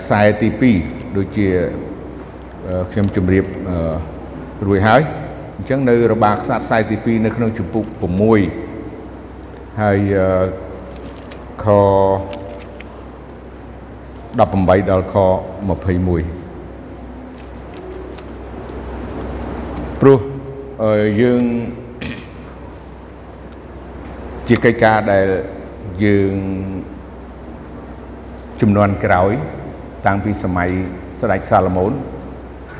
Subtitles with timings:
[0.00, 0.48] ខ្សែទី
[0.82, 1.48] 2ដូចជា
[2.92, 3.44] ខ្ញុំជម្រាប
[4.66, 5.02] រួចហើយ
[5.56, 7.84] អញ្ចឹងនៅរបាខ្សត្រខ្សែទី2នៅក្នុងជំពូក
[8.82, 9.98] 6ហើយ
[11.64, 11.66] ខ
[14.38, 16.42] 18ដល់ខ21
[20.00, 20.18] ព្រោះ
[21.20, 21.42] យើង
[24.48, 25.26] ជាកិច្ចការដែល
[26.04, 26.34] យើង
[28.60, 29.32] ចំនួនក្រោយ
[30.06, 30.70] តាំងពីសម័យ
[31.20, 31.92] ស្ដេចសាឡូមោន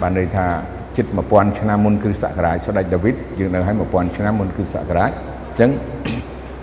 [0.01, 0.47] បានន័យថា
[0.97, 5.71] ជិត1000ឆ្នាំមុនគ្រិស្តសករាជស្ដេចដាវីតយើងនៅឲ្យ1000ឆ្នាំមុនគ្រិស្តសករាជអញ្ចឹង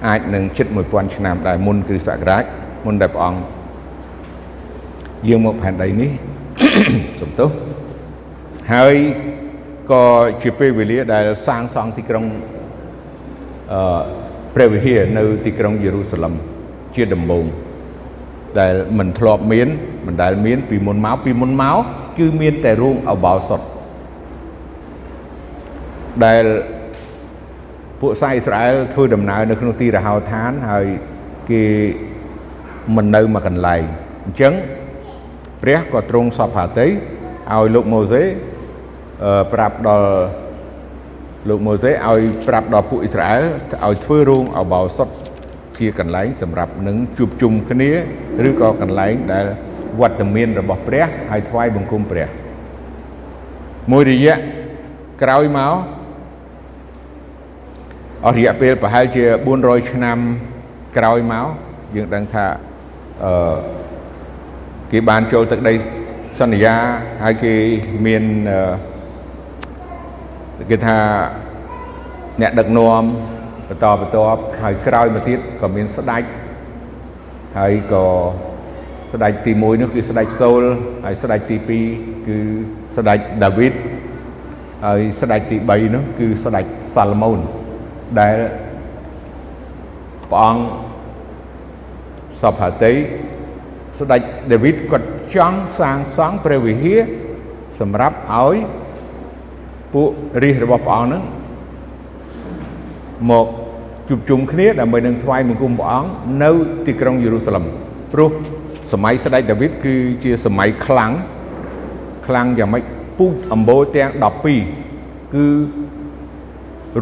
[0.07, 2.43] អាចនឹងជិត1000ឆ្នាំដែរមុនគ្រិស្តសករាជ
[2.85, 3.41] មុនដែលព្រះអង្គ
[5.27, 6.11] យាងមកផែនដីនេះ
[7.21, 7.49] សំទោស
[8.73, 8.95] ហើយ
[9.91, 10.05] ក៏
[10.41, 12.25] ជាពេលវេលាដែលសាងសង់ទីក្រុង
[13.73, 14.01] អឺ
[14.55, 16.33] ព្រះវិហារនៅទីក្រុងយេរូសាឡឹម
[16.95, 17.45] ជាដំបូង
[18.59, 19.67] ដែលមិនធ្លាប់មាន
[20.05, 21.77] មិនដែលមានពីមុនមកពីមុនមក
[22.19, 23.61] គឺមានតែរូងអបោសុត
[26.25, 26.43] ដែល
[28.01, 30.85] ពួកសាយអ៊ីស្រាអែលធ្វើដំណើរនៅក្នុងទីរហោឋានហើយ
[31.51, 31.63] គេ
[32.95, 33.81] មិននៅមកកន្លែង
[34.25, 34.53] អញ្ចឹង
[35.61, 38.23] ព្រះក៏ទ្រង់សពហាតីឲ្យលោកម៉ូសេ
[39.53, 40.09] ប្រាប់ដល់
[41.49, 43.43] លោកម៉ូសេឲ្យប្រាប់ដល់ពួកអ៊ីស្រាអែល
[43.85, 45.09] ឲ្យធ្វើរោងអបោសុត
[45.79, 47.91] ជាកន្លែងសម្រាប់នឹងជួបជុំគ្នា
[48.47, 49.45] ឬក៏កន្លែងដែល
[49.99, 52.27] វត្តមានរបស់ព្រះហើយថ្វាយបង្គំព្រះ
[53.91, 54.35] មួយរយៈ
[55.23, 55.73] ក្រោយមក
[58.25, 59.23] អស់រយៈពេលប្រហែលជា
[59.57, 60.17] 400ឆ្នាំ
[60.97, 61.47] ក្រោយមក
[61.95, 62.45] យើងដឹងថា
[63.23, 63.57] អឺ
[64.91, 65.73] គេបានចូលទឹកដី
[66.39, 66.75] សន្យា
[67.23, 67.53] ហើយគេ
[68.05, 68.23] មាន
[70.71, 70.97] គេថា
[72.41, 73.03] អ្នកដឹកនាំ
[73.69, 76.23] បន្តបន្ទាប់ហើយក្រោយមកទៀតក៏មានស្ដេច
[77.57, 78.05] ហើយក៏
[79.11, 80.61] ស្ដេចទី1នោះគឺស្ដេចសូល
[81.05, 82.39] ហើយស្ដេចទី2គឺ
[82.97, 83.73] ស្ដេចដាវីត
[84.85, 86.65] ហើយស្ដេចទី3នោះគឺស្ដេច
[86.95, 87.39] សាឡម៉ូន
[88.19, 88.37] ដែល
[90.31, 90.63] ព្រះអង្គ
[92.41, 92.93] សពហតី
[93.99, 94.21] ស្ដេច
[94.53, 96.99] ដាវីតគាត់ចង់សាងសង់ព្រះវិហារ
[97.79, 98.55] សម្រាប់ឲ្យ
[99.93, 100.09] ពួក
[100.43, 101.23] រាជរបស់ព្រះអង្គហ្នឹង
[103.30, 103.46] មក
[104.08, 106.08] ជួបជុំគ្នាដើម្បីនឹងថ្វាយបង្គំព្រះអង្គ
[106.42, 106.50] នៅ
[106.86, 107.64] ទីក្រុងយេរូសាឡឹម
[108.12, 108.30] ព្រោះ
[108.92, 109.94] សម័យស្ដេចដាវីតគឺ
[110.24, 111.12] ជាសម័យខ្លាំង
[112.26, 112.84] ខ្លាំងយ៉ាងម៉េច
[113.18, 114.10] ពូជអម្បូរទាំង
[114.72, 115.46] 12គឺ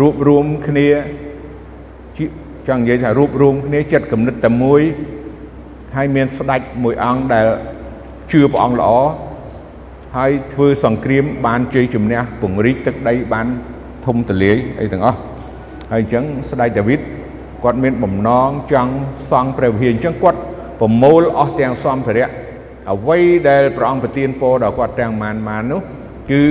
[0.01, 0.89] រួបរวมគ្នា
[2.69, 4.83] ចង់និយាយថារួបរวมគ្នាចិត្តគំនិតតែមួយ
[5.97, 7.47] ហើយមានស្ដេចមួយអង្គដែល
[8.33, 8.91] ជឿព្រះអង្គល្អ
[10.17, 13.47] ហើយធ្វើសង្គ្រាមបានជ័យជំនះពង្រីកទឹកដីបាន
[14.07, 15.19] ធំទលាយអីទាំងអស់
[15.92, 17.00] ហើយអញ្ចឹងស្ដេចដាវីត
[17.64, 18.94] គាត់មានបំណងចង់
[19.30, 20.40] សង់ព្រះវិហារអញ្ចឹងគាត់
[20.80, 22.30] ប្រមូលអស់ទាំងសម្ភារៈ
[22.94, 25.82] អ្វីដែលព្រះអង្គប្រទានពរដល់គាត់ទាំងម៉ានម៉ាននោះ
[26.32, 26.44] គឺ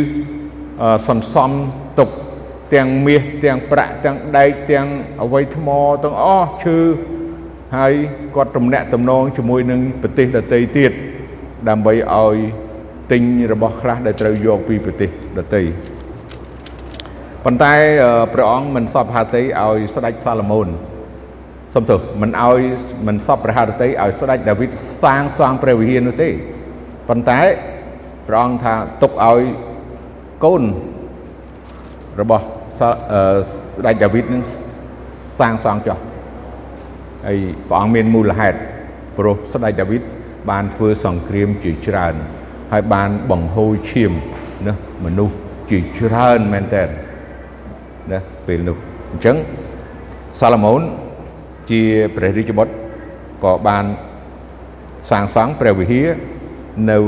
[1.09, 1.51] សន្សំ
[1.99, 2.09] ទុក
[2.75, 4.87] ទាំងមាសទាំងប្រាក់ទាំងដែកទាំង
[5.23, 5.69] អ្វីថ្ម
[6.05, 6.79] ទាំងអស់ឈើ
[7.77, 7.93] ហើយ
[8.37, 10.93] គាត់ទំនាក់ទំនងជាមួយនឹងប្រទេសដទៃទៀត
[11.69, 12.37] ដើម្បីឲ្យ
[13.13, 15.63] ទិញរបស់ខ្លះដែលត្រូវយកពីប្រទេសដទៃ
[17.49, 17.75] ប៉ុន្តែ
[18.35, 20.69] ព្រះអង្គមិនសពហាតីឲ្យស្ដេចសាឡូមោន
[21.75, 22.61] សំទោសមិនឲ្យ
[23.07, 24.71] មិនសពព្រះハរតីឲ្យស្ដេចដាវីត
[25.05, 26.31] សាងសង់ព្រះវិហារនោះទេ
[27.09, 27.41] ប៉ុន្តែ
[28.29, 29.43] ព្រះអង្គថាទុកឲ្យ
[30.45, 30.63] កូន
[32.21, 32.45] របស់
[32.79, 34.43] ស្ដេចដាវីតនឹង
[35.41, 35.99] សាងសង់ចុះ
[37.27, 38.59] ហើយព្រះអង្គមានមូលហេតុ
[39.19, 40.03] ព្រោះស្ដេចដាវីត
[40.51, 42.15] បានធ្វើសង្គ្រាមជាច្រើន
[42.73, 44.13] ហើយបានបង្ហូរឈាម
[44.67, 44.75] ណា
[45.05, 45.35] មនុស្ស
[45.71, 46.85] ជាច្រើនមែនតើ
[48.13, 48.77] ណាពេលនោះ
[49.13, 49.37] អញ្ចឹង
[50.41, 50.81] សាឡូមោន
[51.71, 51.83] ជា
[52.17, 52.73] ព្រះរាជបុត្រ
[53.45, 53.85] ក៏បាន
[55.11, 56.09] សាងសង់ព្រះវិហារ
[56.91, 56.99] នៅ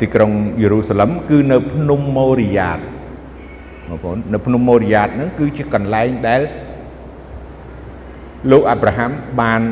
[0.00, 0.30] ទីក្រុង
[0.62, 2.78] យេរូសាឡឹមគឺនៅភ្នំម៉ូរីយ៉ាត
[3.88, 6.40] បងប្អូននៅភ្នំម៉ូរីយ៉ាតហ្នឹងគឺជាកន្លែងដែល
[8.50, 9.62] លោកអាប់រ៉ាហាំបាន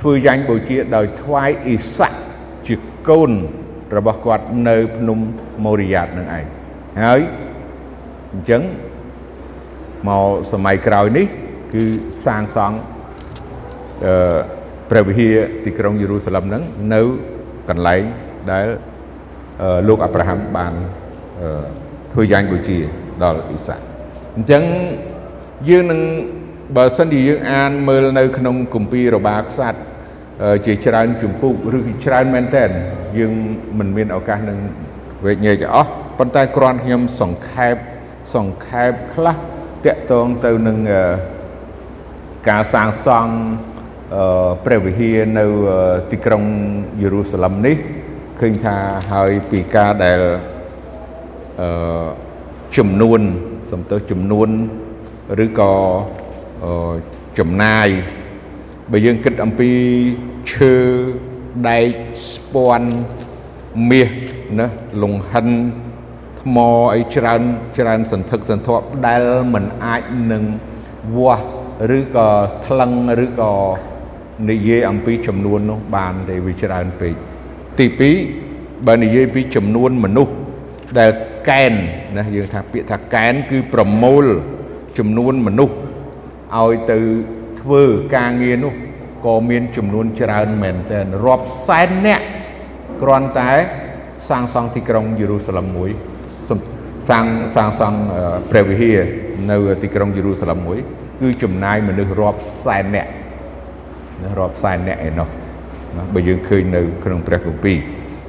[0.00, 2.20] ធ្វើយ៉ាញ់បូជាដោយថ្វាយអ៊ីសាក់
[2.66, 2.74] ជា
[3.08, 3.30] កូន
[3.96, 5.18] របស់គាត់នៅភ្នំ
[5.64, 6.44] ម៉ូរីយ៉ាតនឹងឯង
[7.04, 7.20] ហើយ
[8.34, 8.62] អញ្ចឹង
[10.08, 11.26] មកសម័យក្រោយនេះ
[11.72, 11.84] គឺ
[12.26, 12.76] សាងសង់
[14.06, 14.38] អឺ
[14.90, 16.62] ព្រះវិហារទីក្រុងយេរូសាឡឹមហ្នឹង
[16.94, 17.02] នៅ
[17.68, 18.02] កន្លែង
[18.52, 18.66] ដែល
[19.88, 20.72] លោកអាប់រ៉ាហាំបាន
[22.12, 22.78] ធ្វើយ៉ាងបូជា
[23.22, 23.76] ដល់អ៊ីសា
[24.36, 24.62] អញ្ចឹង
[25.68, 26.00] យើងនឹង
[26.76, 29.80] បើសិនជាយើងអានមើលនៅ ក្នុងគម្ពីររបាខ្សាត់
[30.66, 32.64] ជាច្រើនជំពូកឬច្រើនមែនតើ
[33.18, 33.32] យើង
[33.78, 34.58] មិនមានឱកាសនឹង
[35.26, 37.76] វេកញែកអស់ប៉ុន្តែគ្រាន់ខ្ញុំសង្ខេប
[38.34, 39.36] សង្ខេបខ្លះ
[39.84, 40.78] តកតងទៅនឹង
[42.48, 43.32] ការសាងសង់
[44.64, 45.44] ព្រះវិហារនៅ
[46.10, 46.42] ទីក្រុង
[47.02, 47.76] យេរូសាឡឹមនេះ
[48.40, 48.76] ឃើញថា
[49.12, 50.20] ហើយពីការដែល
[51.60, 52.06] អឺ
[52.76, 53.20] ចំនួន
[53.70, 54.48] សំទោសចំនួន
[55.44, 55.72] ឬក៏
[57.38, 57.88] ចំណាយ
[58.90, 59.70] បើយើងគិតអំពី
[60.52, 60.74] ឈើ
[61.68, 61.86] ដែក
[62.32, 62.90] ស្ពាន់
[63.90, 64.10] មាស
[64.58, 64.66] ណា
[65.02, 65.48] លង្ហិន
[66.50, 66.60] ថ្ម
[66.94, 67.42] អីច្រើន
[67.78, 69.22] ច្រើនសន្ធឹកសន្ធាប់ដែល
[69.54, 70.02] มันអាច
[70.32, 70.44] នឹង
[71.16, 71.44] វាស់
[71.98, 72.28] ឬក៏
[72.66, 72.92] ថ្លឹង
[73.24, 73.52] ឬក៏
[74.50, 77.14] និយាយអំពីចំនួននោះបានទេវាច្រើនពេក
[77.78, 77.86] ទី
[78.36, 80.34] 2បើនិយាយពីចំនួនមនុស្ស
[80.98, 81.10] ដែល
[81.50, 81.72] កែន
[82.16, 84.24] ណាយើងថាពាក្យថាកែនគឺប្រមូល
[84.98, 85.76] ចំនួនមនុស្ស
[86.58, 86.98] ឲ្យទៅ
[87.60, 87.82] ធ្វើ
[88.16, 88.74] ការងារនោះ
[89.26, 92.26] ក៏មានចំនួនច្រើនមែនទែនរាប់សែននាក់
[93.02, 93.52] គ្រាន់តែ
[94.28, 95.90] សាងសង់ទីក្រុងយេរូសាឡឹមមួយ
[97.08, 97.24] សាង
[97.56, 97.98] សាងសង់
[98.50, 98.98] ព្រះវិហារ
[99.50, 100.78] នៅទីក្រុងយេរូសាឡឹមមួយ
[101.20, 103.10] គឺចំណាយមនុស្សរាប់សែននាក់
[104.38, 105.28] រាប់សែននាក់ឯណោះ
[106.14, 107.78] បើយើងឃើញនៅក្នុងព្រះគម្ពីរ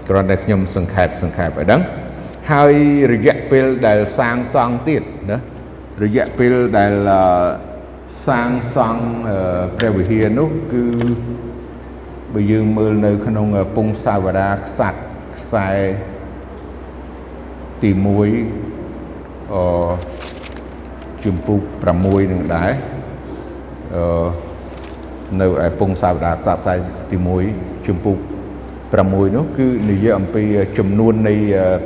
[0.09, 1.81] គ្រាន់តែខ្ញុំសង្ខេបសង្ខេបឲ្យដឹង
[2.51, 2.73] ហើយ
[3.13, 5.39] រយៈពេលដែលសាងសង់ទៀតណា
[6.03, 6.93] រយៈពេលដែល
[8.27, 9.03] សាងសង់
[9.77, 10.83] ព្រះវិហារនោះគឺ
[12.33, 14.99] បើយើងមើលនៅក្នុងពងសាវតាខ្សាត់
[15.37, 15.67] ខ្សែ
[17.81, 17.89] ទី
[18.71, 19.55] 1អ
[21.23, 21.61] ជំពូក
[21.97, 22.71] 6នឹងដែរ
[23.95, 24.27] អឺ
[25.41, 26.75] នៅឯពងសាវតាខ្សាត់ខ្សែ
[27.11, 27.17] ទី
[27.51, 28.17] 1ជំពូក
[28.77, 30.43] 6នោះគឺនិយាយអំពី
[30.77, 31.35] ចំនួននៃ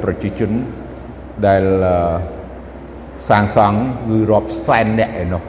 [0.03, 0.51] ប្រជាជន
[1.47, 1.63] ដែល
[3.29, 5.43] សាងសង់គឺរាប់សែនអ្នកឯនោះ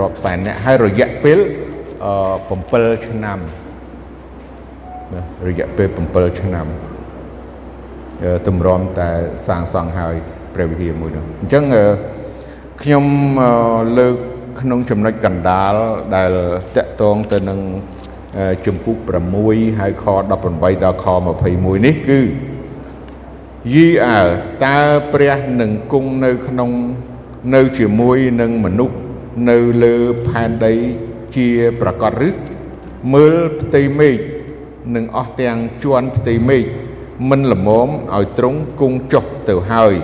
[0.00, 1.38] រាប់សែនអ្នកហើយរយៈពេល
[2.22, 3.38] 7ឆ្នាំ
[5.48, 6.66] រយៈពេល7ឆ្នាំ
[8.46, 9.08] ទម្រាំតែ
[9.46, 10.14] សាងសង់ហើយ
[10.54, 11.64] ព្រះវិហារមួយនោះអញ្ចឹង
[12.82, 13.04] ខ្ញុំ
[13.98, 14.16] លើក
[14.60, 15.74] ក្នុងចំណុចកណ្ដាល
[16.14, 16.30] ដែល
[16.76, 17.60] តកតងទៅនឹង
[18.66, 18.96] ជំពូក
[19.38, 20.30] 6ហើយខ18
[20.84, 21.06] ដល់ខ
[21.44, 22.20] 21នេះគឺ
[23.72, 24.20] យីអើ
[24.64, 24.78] តើ
[25.12, 26.70] ព្រះនឹងគង់នៅក្នុង
[27.54, 28.96] នៅជាមួយនឹងមនុស្ស
[29.50, 29.94] នៅលើ
[30.26, 30.74] ផែនដី
[31.36, 31.48] ជា
[31.80, 32.30] ប្រកបឬ
[33.14, 34.16] មើលផ្ទៃមេឃ
[34.94, 36.64] និងអស់ទាំងជាន់ផ្ទៃមេឃ
[37.30, 39.94] មិនល្មមឲ្យទ្រង់គង់ចុះទៅហើយ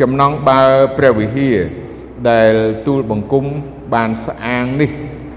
[0.00, 0.62] ចំណងបើ
[0.96, 1.56] ព្រះវិហារ
[2.30, 2.54] ដែល
[2.86, 3.44] ទូលបង្គំ
[3.94, 4.90] បានស្អាងនេះ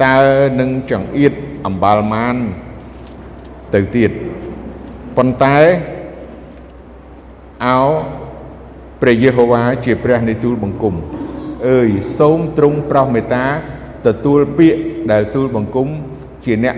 [0.03, 0.17] តើ
[0.59, 1.33] នឹងចង្អៀត
[1.65, 2.35] អំបល់ម៉ាន
[3.73, 4.11] ទៅទៀត
[5.17, 5.57] ប៉ុន្តែ
[7.65, 7.79] អោ
[9.01, 10.95] ព្រះយេហូវ៉ាជាព្រះនៃទូលបង្គំ
[11.69, 11.89] អើយ
[12.19, 13.45] សូមទ្រង់ប្រោសមេត្តា
[14.07, 14.81] ទទួលពាក្យ
[15.11, 15.87] ដែលទូលបង្គំ
[16.45, 16.75] ជាអ្នក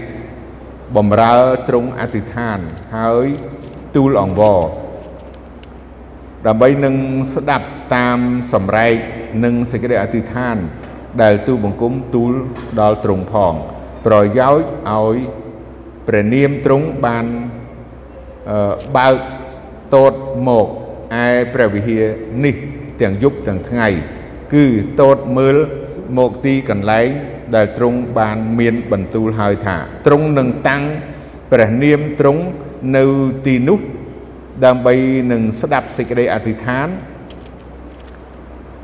[0.95, 1.35] បំរើ
[1.67, 2.59] ទ្រង់អធិដ្ឋាន
[2.95, 3.27] ហើយ
[3.95, 4.59] ទូលអង្វរ
[6.47, 6.95] ដើម្បីនឹង
[7.33, 8.19] ស្ដាប់តាម
[8.53, 8.95] សម្រែក
[9.43, 10.57] និងសេចក្តីអធិដ្ឋាន
[11.21, 12.31] ដែលទូលបង្គំទូល
[12.81, 13.53] ដល់ទ្រង់ផង
[14.05, 15.15] ប្រយោជន៍ឲ្យ
[16.07, 17.25] ព្រះនាមទ្រង់បាន
[18.97, 19.15] បើក
[19.95, 20.13] តូត
[20.47, 20.67] មក
[21.25, 22.03] ឯព្រះវិហារ
[22.45, 22.55] នេះ
[23.01, 23.87] ទាំងយប់ទាំងថ្ងៃ
[24.53, 24.65] គឺ
[25.01, 25.57] តូតមើល
[26.17, 27.07] មកទីកន្លែង
[27.55, 30.83] ដែលទ្រង់បានមានបន្ទូលហើយថាទ្រង់នឹងតាំង
[31.51, 32.43] ព្រះនាមទ្រង់
[32.95, 33.03] នៅ
[33.45, 33.79] ទីនោះ
[34.65, 34.93] ដើម្បី
[35.31, 36.87] នឹងស្ដាប់សេចក្តីអធិដ្ឋាន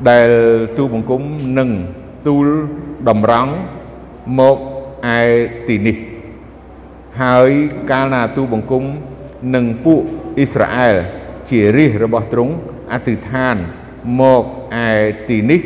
[0.10, 0.30] ដែល
[0.78, 1.22] ទូបង្គំ
[1.60, 1.70] នឹង
[2.28, 2.48] ទូល
[3.10, 3.54] តម្រង់
[4.40, 4.58] មក
[5.18, 5.20] ឯ
[5.68, 5.98] ទីនេះ
[7.22, 7.52] ហើយ
[7.92, 8.84] កាលណាទូបង្គំ
[9.56, 10.02] និងពួក
[10.38, 10.96] អ៊ីស្រាអែល
[11.50, 12.54] ជារាជរបស់ទ្រង់
[12.92, 13.56] អធិដ្ឋាន
[14.20, 14.44] មក
[14.88, 14.90] ឯ
[15.30, 15.62] ទីនេះ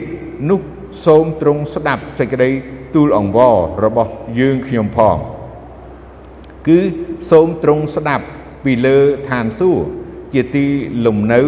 [0.50, 0.60] នោះ
[1.06, 2.50] សូមទ្រង់ស្ដាប់សេចក្តី
[2.96, 3.56] ទូលអង្វរ
[3.86, 5.18] របស់យើងខ្ញុំផង
[6.68, 6.80] គឺ
[7.32, 8.26] សូមទ្រង់ស្ដាប់
[8.66, 8.98] ពីលើ
[9.30, 9.86] ឋានសួគ៌
[10.34, 10.66] ជាទី
[11.06, 11.42] លំនៅ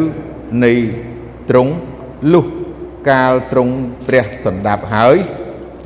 [0.65, 0.73] នៃ
[1.49, 1.73] ទ្រង់
[2.33, 2.45] លុះ
[3.09, 3.73] កាលទ្រង់
[4.07, 5.17] ព្រះសន្តាប់ហើយ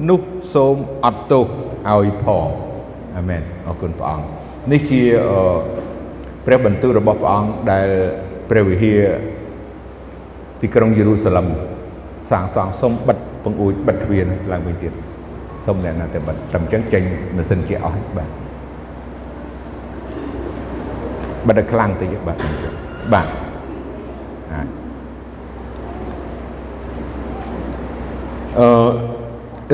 [0.10, 0.22] នោះ
[0.54, 1.46] សូមអត់ទោស
[1.92, 2.48] ឲ្យផង
[3.18, 4.26] អាមែនអរគុណព្រះអង្គ
[4.72, 5.04] នេះជា
[6.46, 7.88] ព្រះបន្ទូលរបស់ព្រះអង្គដែល
[8.50, 9.02] ព្រះវិហារ
[10.62, 11.48] ទីក្រុងយេរូសាឡឹម
[12.32, 14.94] សាងសង់សូមបិទពង្អួចបិទទ្វារឡើងវិញទៀត
[15.66, 17.04] សូមអ្នកណាតែបិទតែអញ្ចឹងចេញ
[17.36, 18.30] ម៉ាស៊ីនជាអស់បាទ
[21.50, 22.74] បិទឲ្យខ្លាំងតិចបាទអញ្ចឹង
[23.14, 23.28] បាទ
[28.60, 28.70] អឺ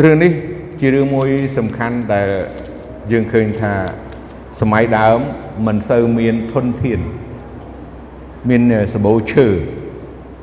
[0.03, 0.31] រឿងនេះ
[0.79, 2.29] ជារឿងមួយសំខាន់ដែល
[3.11, 3.73] យើងឃើញថា
[4.61, 5.19] សម័យដើម
[5.67, 6.99] មិនសូវមានធនធាន
[8.49, 8.61] មាន
[8.93, 9.47] សម្បូរឈើ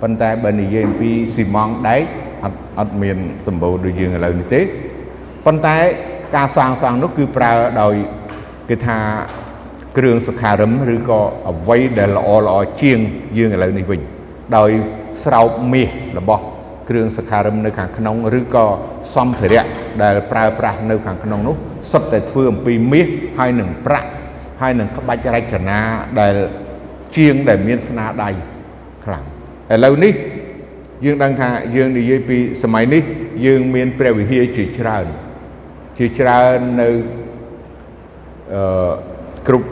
[0.01, 2.03] ប៉ុន្តែបើនិយាយអំពីស៊ីម៉ងដែក
[2.45, 4.61] អត់អត់មានសម្បូរដូចយើងឥឡូវនេះទេ
[5.47, 5.77] ប៉ុន្តែ
[6.37, 7.95] ការសាងសង់នោះគឺប្រើដោយ
[8.69, 8.99] គេថា
[9.97, 11.21] គ្រឿងសក្ការឹមឬក៏
[11.51, 12.99] អ្វីដែលល្អល្អជាង
[13.39, 14.01] យើងឥឡូវនេះវិញ
[14.57, 14.71] ដោយ
[15.25, 16.45] ស្រោបមាសរបស់
[16.89, 18.67] គ្រឿងសក្ការឹមនៅខាងក្នុងឬក៏
[19.15, 19.65] សម្ភារៈ
[20.03, 21.57] ដែលប្រើប្រាស់នៅខាងក្នុងនោះ
[21.93, 23.07] សុទ្ធតែធ្វើអំពីមាស
[23.39, 24.09] ហើយនឹងប្រាក់
[24.61, 25.79] ហើយនឹងក្បាច់រចនា
[26.21, 26.35] ដែល
[27.17, 28.31] ជាងដែលមានស្នាដៃ
[29.05, 29.25] ខ្លាំង
[29.73, 30.13] ឥឡូវនេះ
[31.05, 33.03] យើងដឹងថាយើងនិយាយពីសម័យនេះ
[33.47, 35.07] យើងមានព្រះវិហារជាច្រើន
[35.99, 36.89] ជាច្រើននៅ
[38.55, 38.93] អឺ
[39.49, 39.69] គ្រប់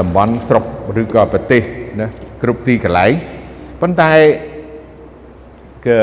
[0.00, 0.64] តំបន់ស្រុក
[1.00, 1.62] ឬក៏ប្រទេស
[2.00, 2.08] ណា
[2.42, 3.12] គ្រប់ទីកន្លែង
[3.80, 4.12] ប៉ុន្តែ
[5.86, 5.98] គឺ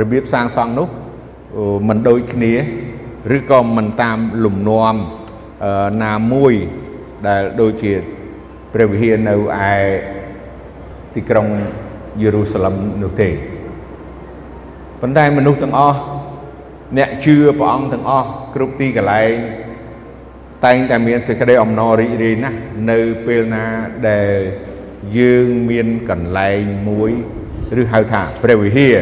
[0.00, 0.88] របៀបសាងសង់នោះ
[1.88, 2.52] មិនដូចគ្នា
[3.36, 4.94] ឬក៏មិនតាមលំនាំ
[6.04, 6.54] ណាមួយ
[7.26, 7.92] ដែលដូចជា
[8.72, 9.34] ព្រះវិហារនៅ
[9.68, 9.70] ឯ
[11.14, 11.46] ទីក្រុង
[12.22, 13.28] យេរូសាឡឹមនោះទេ
[15.00, 15.98] ប៉ុន្តែមនុស្សទាំងអស់
[16.98, 19.30] អ្នកជឿព្រះអង្គទាំងអស់គ្រប់ទីកន្លែង
[20.64, 22.58] តែងតែមានសេចក្តីអំណររីករាយណាស់
[22.90, 23.64] នៅពេលណា
[24.08, 24.36] ដែល
[25.18, 27.10] យើងមានកន្លែងមួយ
[27.80, 28.96] ឬហៅថាព្រះវិហារ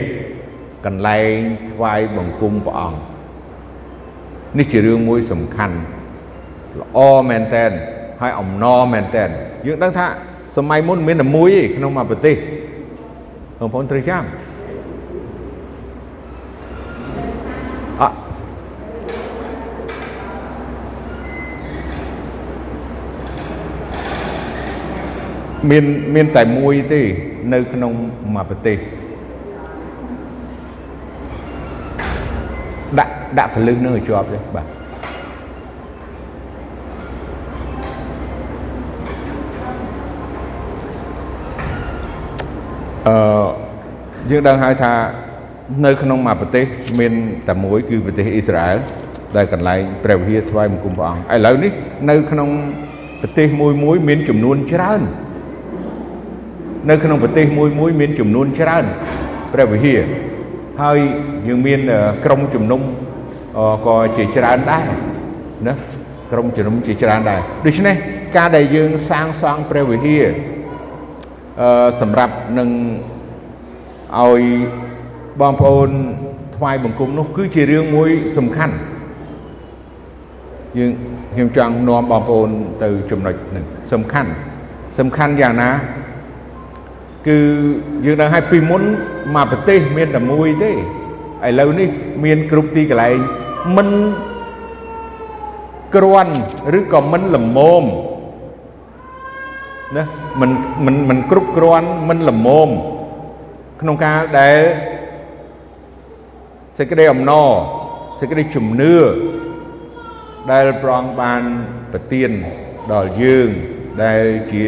[0.86, 1.36] កន្លែង
[1.70, 3.00] ថ្វាយបង្គំព្រះអង្គ
[4.58, 5.76] នេះជារឿងមួយសំខាន់
[6.80, 6.98] ល្អ
[7.28, 7.70] មែនតែន
[8.20, 9.28] ហើយអំណរមែនតែន
[9.66, 10.06] យើងដឹងថា
[10.56, 12.36] សម័យមុនមានតែមួយទេក្នុងមួយប្រទេស
[13.58, 14.24] បងប្អូនត្រូវចាំ
[25.70, 25.84] មាន
[26.14, 27.00] មានតែមួយទេ
[27.52, 27.92] នៅក្នុង
[28.34, 28.78] មួយប្រទេស
[32.98, 34.66] ដាក់ដាក់ពលឹងនឹងឲ្យជាប់ទេបាទ
[43.08, 43.16] អឺ
[44.30, 44.92] យើងដឹងហើយថា
[45.84, 46.64] នៅក្នុងមួយប្រទេស
[46.98, 47.12] មាន
[47.48, 48.78] តែមួយគឺប្រទេសអ៊ីស្រាអែល
[49.36, 51.72] ដែលកន្លែងព្រះវិហារថ្វាយបង្គំព្រះអង្គឥឡូវនេះ
[52.10, 52.48] នៅក្នុង
[53.20, 55.00] ប្រទេសមួយមួយមានចំនួនច្រើន
[56.90, 58.84] នៅក្នុងប្រទេសមួយមួយមានចំនួនច្រើន
[59.52, 60.00] ព្រះវិហារ
[60.82, 60.98] ហើយ
[61.48, 61.80] យើងមាន
[62.24, 62.80] ក្រុមជំនុំ
[63.86, 64.86] ក៏ជាច្រើនដែរ
[65.66, 65.74] ណា
[66.32, 67.94] ក្រុមជំនុំជាច្រើនដែរដូច្នេះ
[68.36, 70.24] ការដែលយើងសាងសង់ព្រះវិហារ
[71.60, 72.68] អឺសម្រាប់នឹង
[74.20, 74.42] ឲ្យ
[75.40, 75.90] បងប្អូន
[76.56, 78.74] ថ្វាយបង្គំនោះគឺជារឿងមួយសំខាន់
[80.78, 80.90] យើង
[81.32, 82.50] ខ្ញុំចង់នាំបងប្អូន
[82.82, 84.30] ទៅចំណុចនេះសំខាន់
[84.98, 85.70] សំខាន់យ៉ាងណា
[87.26, 87.38] គឺ
[88.04, 88.82] យើងដឹងឲ្យពីមុន
[89.34, 90.74] មកប្រទេសមានតែមួយទេឥ
[91.60, 91.88] ឡូវនេះ
[92.24, 93.18] មានគ្រប់ទីកន្លែង
[93.76, 93.88] មិន
[95.94, 96.34] ក្រាន់
[96.78, 97.84] ឬក៏មិនល្មម
[99.96, 100.04] ណា
[100.40, 100.50] មិន
[100.86, 102.68] មិនមិនគ្រប់គ្រាន់មិនល្មម
[103.80, 104.58] ក្នុងការដែល
[106.78, 107.48] សេចក្តីអំណរ
[108.20, 108.96] សេចក្តីជំនឿ
[110.52, 111.42] ដែលប្រងបាន
[111.92, 112.30] ប្រទាន
[112.92, 113.48] ដល់យើង
[114.04, 114.64] ដែលជា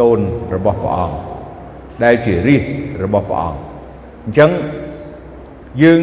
[0.00, 0.20] កូន
[0.54, 1.31] របស់ព្រះអង្គ
[2.04, 2.62] ដែលជារាជ
[3.04, 3.58] របស់ព្រះអង្គ
[4.24, 4.50] អញ្ចឹង
[5.82, 6.00] យើង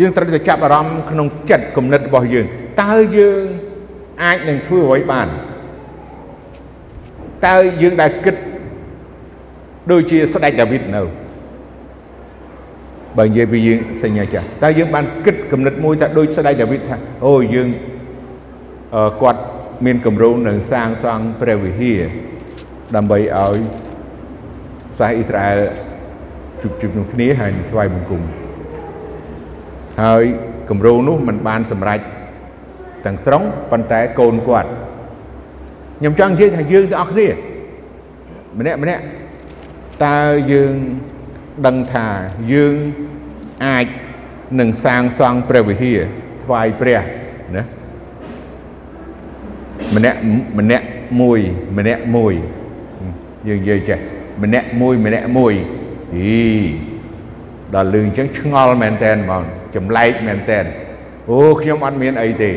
[0.00, 2.46] យើងត្រូវតែចាប់អារម្មណ៍ក្នុងចិត្តគំនិតរបស់យើង
[2.82, 3.42] តើយើង
[4.22, 5.28] អាចនឹងធ្វើអ្វីបាន
[7.46, 8.36] តើយើងដែលគិត
[9.90, 11.02] ដូចជាស្ដេចដាវីតនៅ
[13.18, 16.96] បើនិយាយពីយើងសញ្ញាចាស់តើយើងបានគិតគំនិតមួយថាដូចស្ដេចដាវីតថា
[17.26, 17.68] អូយើង
[19.22, 19.40] គាត់
[19.84, 22.00] មានគម្រោងនឹងសាងសង់ព្រះវិហារ
[22.96, 23.58] ដើម្បីឲ្យ
[24.98, 25.58] សាសអ៊ីស្រាអែល
[26.62, 28.22] ជួបជុំគ្នាហើយនឹងថ្វាយបង្គំ
[30.02, 30.24] ហើយ
[30.70, 32.00] គម្រោងនោះมันបានសម្រេច
[33.04, 34.70] ទាំងស្រុងប៉ុន្តែកូនគាត់
[35.98, 37.28] ខ្ញុំចង់និយាយថាយើងទាំងអស់គ្នា
[38.58, 39.02] ម្នាក់ម្នាក់
[40.06, 40.20] តើ
[40.52, 40.74] យើង
[41.66, 42.06] ដឹងថា
[42.52, 42.74] យើង
[43.66, 43.86] អាច
[44.60, 45.98] នឹងសាងសង់ព្រះវិហារ
[46.44, 47.00] ថ្វាយព្រះ
[47.56, 47.62] ណា
[49.94, 50.18] ម្នាក់
[50.58, 50.84] ម្នាក់
[51.20, 51.40] មួយ
[51.78, 52.34] ម្នាក់មួយ
[53.48, 53.98] យើងនិយាយចេះ
[54.42, 55.54] ម្នាក់មួយម្នាក់មួយ
[56.14, 56.38] អី
[57.74, 59.42] ដល់លឺអញ្ចឹងឆ្ងល់មែនតែនបង
[59.74, 60.64] ចម្លែកមែនតែន
[61.28, 62.52] អូខ្ញុំអត់មានអីទេ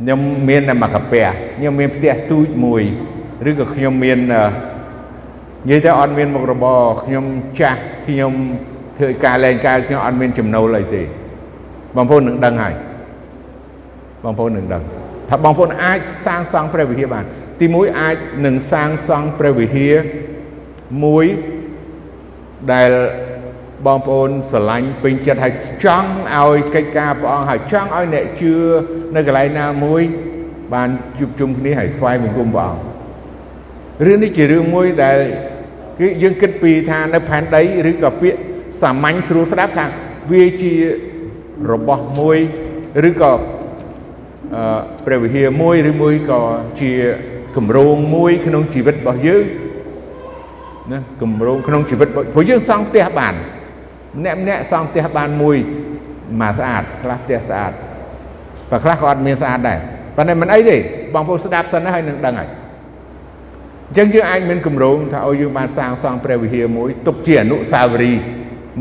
[0.00, 2.82] ខ្ញុំមានតែមកកាពះខ្ញុំមានផ្ទះទូចមួយ
[3.48, 4.40] ឬក៏ខ្ញុំមាននិ
[5.70, 7.24] យាយទៅអត់មានមុខរបរខ្ញុំ
[7.60, 8.32] ចាស់ខ្ញុំ
[8.98, 11.02] ធ្វើការលែងការខ្ញុំអត់មានចំណូលអីទេ
[11.96, 12.74] បងប្អូននឹងដឹងហើយ
[14.24, 14.82] បងប្អូននឹងដឹង
[15.28, 17.24] ថាបងប្អូនអាចសាងសង់ព្រះវិហារបាន
[17.60, 18.16] ទីមួយអាច
[18.46, 19.94] នឹងសាងសង់ព្រះវិហារ
[21.04, 21.26] មួយ
[22.72, 22.90] ដែល
[23.86, 28.54] បងប្អូនស្រឡាញ់ពេញចិត្តហើយចង់ឲ្យកិច្ចការព្រះអង្គហើយចង់ឲ្យអ្នកជឿ
[29.14, 30.02] នៅកន្លែងណាមួយ
[30.74, 30.88] បាន
[31.18, 32.96] ជួបជុំគ្នាហើយថ្វាយបង្គំព្រះអង្គ
[34.06, 35.18] រឿងនេះជារឿងមួយដែល
[35.98, 38.40] គឺយើងគិតពីថានៅផែនដីឬក៏ពាក្យ
[38.82, 39.86] សាមញ្ញស្រួលស្ដាប់ថា
[40.32, 40.74] វាជា
[41.72, 42.38] របស់មួយ
[43.08, 43.32] ឬក៏
[44.54, 46.40] អឺព្រះវិហារមួយឬមួយក៏
[46.80, 46.92] ជា
[47.56, 49.44] គម្រោងមួយក្នុងជីវិតរបស់យើង
[50.92, 53.34] ណាគម្រោងក្នុងជីវិតព្រោះយើងសង់ផ្ទះបាន
[54.18, 55.56] ម្នាក់ម្នាក់សង់ផ្ទះបានមួយ
[56.40, 57.72] មកស្អាតខ្លះផ្ទះស្អាត
[58.70, 59.78] បើខ្លះក៏អត់មានស្អាតដែរ
[60.16, 60.76] ប៉ុន្តែមិនអីទេ
[61.14, 62.48] បងប្អូនស្ដាប់សិនហើយនឹងដឹងហើយ
[63.88, 68.20] អញ្ចឹងយើងអាចមានគម្រោងថាអូយើងបានសាងសង់ព្រះវិហារមួយទុកជាអនុស្សាវរីយ៍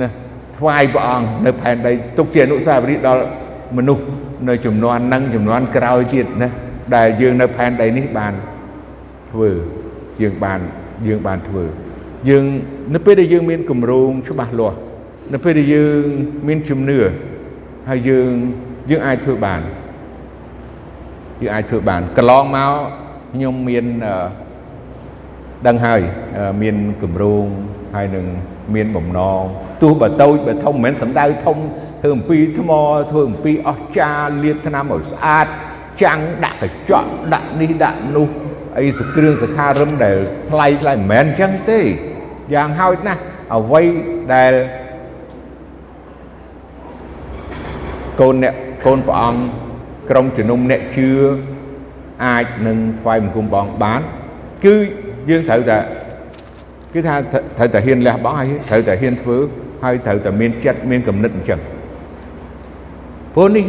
[0.01, 0.09] ណា
[0.57, 3.23] ថ្វាយព្រះអង្គនៅផែនដីទុកជាអនុស្សាវរីយ៍ដល់
[3.77, 4.03] មនុស្ស
[4.49, 6.49] នៅចំនួននឹងចំនួនក្រោយទៀតណា
[6.95, 8.33] ដែលយើងនៅផែនដីនេះបាន
[9.31, 9.49] ធ្វើ
[10.21, 10.59] យើងបាន
[11.07, 11.65] យើងបានធ្វើ
[12.29, 12.45] យើង
[12.95, 14.77] នៅពេលដែលយើងមានគម្រោងច្បាស់លាស់
[15.33, 16.01] នៅពេលដែលយើង
[16.47, 16.99] មានជំនឿ
[17.89, 18.29] ហើយយើង
[18.89, 19.61] យើងអាចធ្វើបាន
[21.41, 22.73] យើងអាចធ្វើបានកន្លងមក
[23.33, 23.85] ខ្ញុំមាន
[25.67, 26.01] ដឹងហើយ
[26.61, 27.45] មានគម្រោង
[27.95, 28.25] ហើយនឹង
[28.75, 29.41] មានបំណង
[29.81, 31.57] ទោះបើតូចបើធំមិនមែនសំដៅធំ
[32.01, 32.71] ធ្វើអំពីថ្ម
[33.11, 35.47] ធ្វើអំពីអស្ចារលាបថ្នាំឲ្យស្អាត
[36.03, 38.29] ចាំងដាក់កញ្ចក់ដាក់នេះដាក់នោះ
[38.77, 40.17] អីសគ្រឿងសខារឹមដែល
[40.51, 41.79] ថ្លៃថ្លៃមិនមែនអញ្ចឹងទេ
[42.53, 43.21] យ៉ាងហោចណាស់
[43.55, 43.83] អ្វី
[44.33, 44.53] ដែល
[48.21, 48.53] កូនអ្នក
[48.85, 49.39] កូនព្រះអង្គ
[50.09, 51.09] ក្រុមជំនុំអ្នកជឿ
[52.25, 54.01] អាចនឹងថ្វាយបង្គំបងបាន
[54.65, 54.75] គឺ
[55.29, 55.77] យើងត្រូវតែ
[56.93, 57.15] គឺថា
[57.57, 59.37] ត្រូវតែហ៊ានលះបង់ហើយត្រូវតែហ៊ានធ្វើ
[59.83, 61.59] ហើយត្រូវតែមានចិត្តមានគំនិតអញ្ចឹង
[63.35, 63.63] ព្រោះនេះ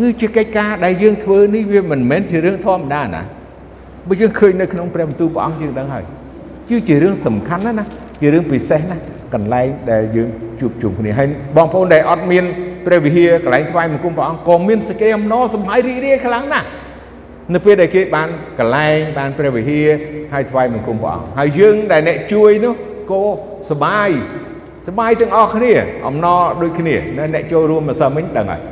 [0.00, 3.22] គឺជាកិច្ចការដែលយើងធ្វើនេះវាមិនមែនជារឿងធម្មតាណា
[4.08, 6.04] បើយើងឃើញនៅក្នុងព្រះបន្ទូលព្រះអង្គយើងដឹងហើយ
[6.70, 7.86] គឺជារឿងសំខាន់ណាស់ណា
[8.20, 9.02] ជារឿងពិសេសណាស់
[9.34, 10.28] កន្លែងដែលយើង
[10.60, 12.44] ជួបជុំគ្នាហើយបងប្អូនដែលអត់មាន
[12.86, 16.66] ព្រះវិហារកន្លែងថ្វាយបង្គំព្រះអង្គក៏មានសេចក្តីអំណរសម្ហើយរីករាយខ្លាំងណាស់
[17.54, 18.28] នៅពេលដែលគេបាន
[18.58, 19.88] កន្លែងបានព្រះវិហារ
[20.32, 22.74] ហើយថ្វាយបង្គំព្រះអង្គហើយយើងដែលអ្នកជួយនោះ
[23.10, 23.22] ក៏
[23.70, 24.10] សបាយ
[24.88, 25.72] សបាយទាំងអស់គ្នា
[26.06, 26.94] អំណរដូចគ្នា
[27.34, 28.62] អ្នកចូលរួមម្សិលមិញដឹងហើយ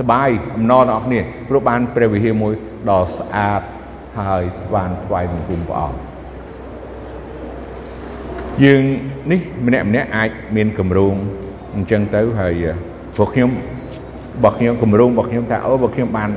[0.00, 2.54] សបាយអំណរទាំងអស់គ្នាព្រោះបានព្រះវិហារមួយ
[2.90, 3.62] ដ៏ស្អាត
[4.20, 4.44] ហើយ
[4.74, 6.11] បានថ្វាយបង្គំព្រះអង្គ
[8.60, 8.82] យើង
[9.32, 11.14] នេះម្នាក់ម្នាក់អាចមានកម្រង
[11.74, 12.54] អញ្ចឹងទៅហើយ
[13.16, 16.30] ពួកខ្ញុំរបស់ខ្ញុំកម្រងរបស់ខ្ញុំថាអូបើខ្ញុំបាន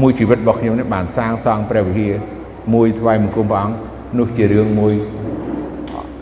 [0.00, 2.14] មួយជីវិតរបស់ខ្ញុំនេះបានសាងសង់ព្រះវិហារ
[2.74, 3.76] មួយថ្វាយបង្គំព្រះអង្គ
[4.18, 4.94] នោះជារឿងមួយ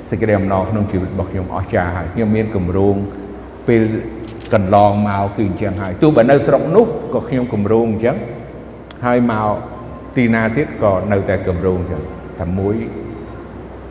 [0.09, 2.97] សេចក្តីអំណរក្នុងជីវិតរបស់ខ្ញុំអស្ចារ្យហើយខ្ញុំមានកម្រង
[3.69, 3.83] ពេល
[4.55, 8.17] កន្លងមកគឺអញ្ចឹងហើយទោះបើនៅស្រុកនោះក៏ខ្ញុំកម្រងអញ្ចឹង
[9.05, 9.49] ហើយមក
[10.17, 12.03] ទីណាទៀតក៏នៅតែកម្រងអញ្ចឹង
[12.41, 12.77] តែមួយ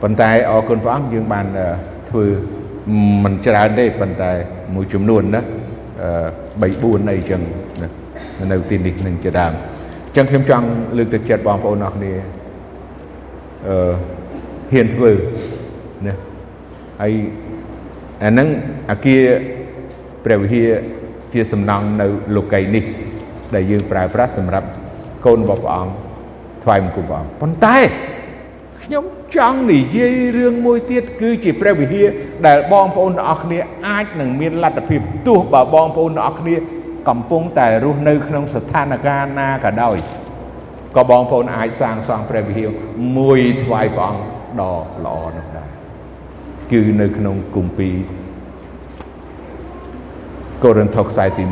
[0.01, 1.45] ប៉ុន្តែអរគុណព្រះអង្គយើងបាន
[2.09, 2.25] ធ្វើ
[3.23, 4.31] មិនច្រើនទេប៉ុន្តែ
[4.75, 5.43] មួយចំនួនណា3
[6.61, 7.41] 4អីចឹង
[8.51, 9.53] នៅទីនេះនឹងជាដើម
[10.05, 10.65] អញ្ចឹងខ្ញុំចង់
[10.97, 12.13] លើកទឹកចិត្តបងប្អូនអរគ្នា
[13.67, 13.93] អឺ
[14.71, 15.11] ហ៊ានធ្វើ
[16.07, 16.15] ណា
[17.01, 17.13] ហើយ
[18.23, 18.47] អាហ្នឹង
[18.91, 19.23] អាគារ
[20.25, 20.69] ព្រះវិហារ
[21.33, 22.83] ជាសំណង់នៅលោកីនេះ
[23.55, 24.67] ដែលយើងប្រើប្រាស់សម្រាប់
[25.25, 25.93] កូនរបស់ព្រះអង្គ
[26.63, 27.77] ថ្វាយបង្គំព្រះអង្គប៉ុន្តែ
[28.91, 32.07] ខ្ញុំចង់និយាយរឿងមួយទៀតគឺជាព្រះវិហារ
[32.47, 36.55] ដែលបងប្អូនទាំងអស់គ្នាអាចនឹងមានលទ្ធភាពទោះបើបងប្អូនទាំងអស់គ្នា
[37.09, 39.97] កំពុងតែរស់នៅក្នុងស្ថានភាពណាក៏ដោយ
[40.95, 42.69] ក៏បងប្អូនអាចសាងសង់ព្រះវិហារ
[43.17, 44.23] មួយថ្វាយព្រះអង្គ
[44.61, 44.73] ដ៏
[45.05, 45.69] ល្អនោះដែរ
[46.71, 47.95] គឺនៅក្នុងគម្ពីរ
[50.63, 51.43] កូរិនថូសខ្សែទី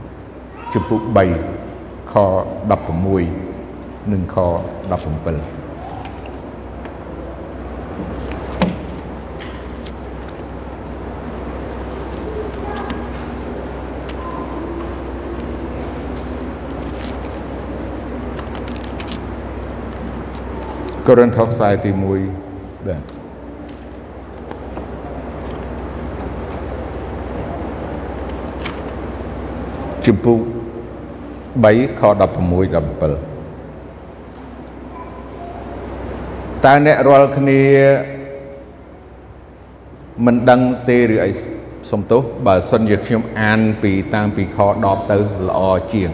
[0.00, 1.00] 1ជំពូក
[1.56, 2.14] 3ខ
[3.38, 5.53] 16និងខ17
[21.08, 22.00] កូរិនថូសខ្សែទី1
[22.86, 23.02] បាទ
[30.06, 30.40] ជំពូក
[31.64, 32.24] 3ខ16 17
[36.64, 37.62] តើអ្នករាល់គ្នា
[40.24, 41.30] មិនដឹងទេឬអី
[41.90, 45.16] សំទោសបើសិនជាខ្ញុំអានពីតាមពីខ10ទៅ
[45.48, 45.60] ល្អ
[45.92, 46.10] ជាង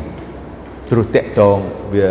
[0.88, 1.57] ព្រោះតកតង
[1.94, 2.09] វា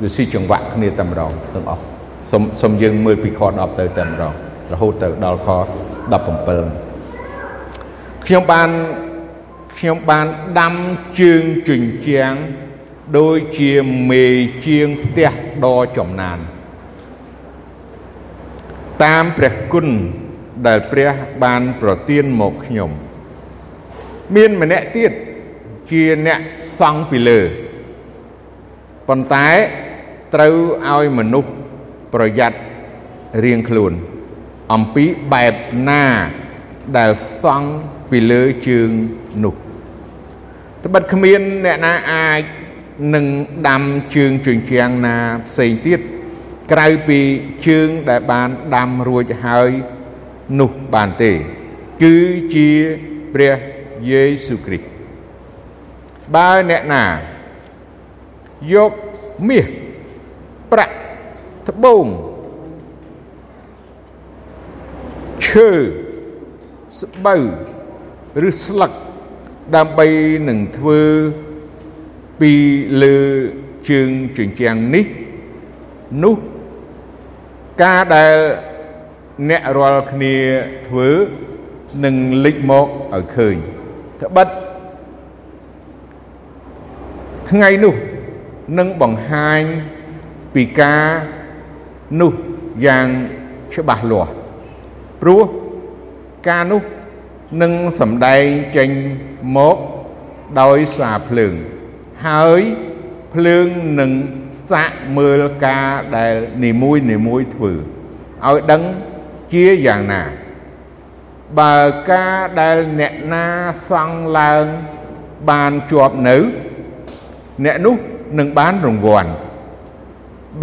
[0.00, 1.82] វាស៊ីចង្វាក់គ្នាតែម្ដងទាំងអស់
[2.30, 4.32] សូមសូមយើងមើលពីខ10ទៅតែម្ដង
[4.72, 5.64] រហូតទៅដល់ខ17
[8.26, 8.70] ខ្ញុំបាន
[9.78, 10.26] ខ្ញុំបាន
[10.60, 10.74] ដាំ
[11.20, 12.32] ជើងជញ្ជាំង
[13.18, 13.72] ដូចជា
[14.10, 14.24] មេ
[14.66, 15.30] ជាងផ្ទះ
[15.64, 16.38] ដ៏ចំណាន
[19.04, 19.88] តាមព្រះគុណ
[20.66, 21.12] ដែលព្រះ
[21.44, 22.90] បានប្រទានមកខ្ញុំ
[24.34, 25.12] មានម្នាក់ទៀត
[25.90, 26.40] ជាអ្នក
[26.78, 27.40] សង់ពីលើ
[29.08, 29.48] ប៉ុន្តែ
[30.34, 30.54] ត្រូវ
[30.90, 31.50] ឲ្យមនុស្ស
[32.14, 32.58] ប្រយ័ត្ន
[33.44, 33.92] រៀងខ្លួន
[34.72, 35.54] អំពីបែប
[35.88, 36.04] ណា
[36.98, 37.10] ដែល
[37.42, 37.70] សង់
[38.10, 38.90] ពីលើជើង
[39.44, 39.54] នោះ
[40.84, 42.42] ត្បិតគ្មានអ្នកណាអាច
[43.14, 43.26] នឹង
[43.68, 43.82] ដាំ
[44.14, 46.00] ជើងជញ្ជាំងណាផ្សេងទៀត
[46.72, 47.20] ក្រៅពី
[47.66, 49.70] ជើងដែលបានដាំរួចហើយ
[50.60, 51.32] នោះបានទេ
[52.02, 52.16] គឺ
[52.54, 52.70] ជា
[53.34, 53.56] ព្រះ
[54.10, 54.88] យេស៊ូវគ្រីស្ទ
[56.34, 57.04] បើអ្នកណា
[58.72, 58.92] យក
[59.48, 59.66] មាស
[60.72, 60.94] ប្រាក់
[61.68, 62.06] ត្បូង
[65.44, 65.68] ឈើ
[67.00, 67.42] ស្បូវ
[68.48, 68.92] ឬស្លឹក
[69.76, 70.06] ដើម្បី
[70.48, 71.00] នឹងធ្វើ
[72.40, 72.52] ពី
[73.02, 73.16] លើ
[73.88, 75.06] ជើងជញ្ជាំងនេះ
[76.22, 76.36] នោះ
[77.82, 78.36] ការដែល
[79.50, 80.36] អ្នករាល់គ្នា
[80.88, 81.08] ធ្វើ
[82.04, 83.56] នឹងលេចមកឲ្យឃើញ
[84.22, 84.48] ត្បិត
[87.50, 87.94] ថ្ងៃនោះ
[88.78, 89.62] នឹងបង្ហាញ
[90.54, 91.06] ពីការ
[92.20, 92.32] នោះ
[92.86, 93.06] យ៉ាង
[93.74, 94.32] ច្បាស់លាស់
[95.20, 95.42] ព្រោះ
[96.48, 96.82] ការនោះ
[97.62, 98.44] នឹងសម្ដែង
[98.76, 98.90] ចេញ
[99.56, 99.76] មក
[100.60, 101.54] ដោយសារភ្លើង
[102.26, 102.60] ហើយ
[103.34, 103.66] ភ្លើង
[104.00, 104.10] នឹង
[104.70, 108.82] សាកមើលការដែលនីមួយនីមួយធ្វើឲ្យដឹង
[109.52, 110.22] ជាយ៉ាងណា
[111.60, 111.76] បើ
[112.10, 113.46] ការដែលអ្នកណា
[113.90, 114.64] សង់ឡើង
[115.50, 116.36] បានជាប់នៅ
[117.64, 117.96] អ្នកនោះ
[118.38, 119.30] នឹងបានរង្វាន់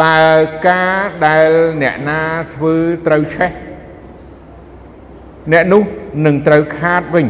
[0.01, 0.21] បើ
[0.67, 1.49] ការដែល
[1.81, 2.21] អ្នកណា
[2.53, 2.75] ធ្វើ
[3.07, 3.51] ត្រូវឆេះ
[5.51, 5.83] អ្នកនោះ
[6.25, 7.27] នឹងត្រូវខាតវិញ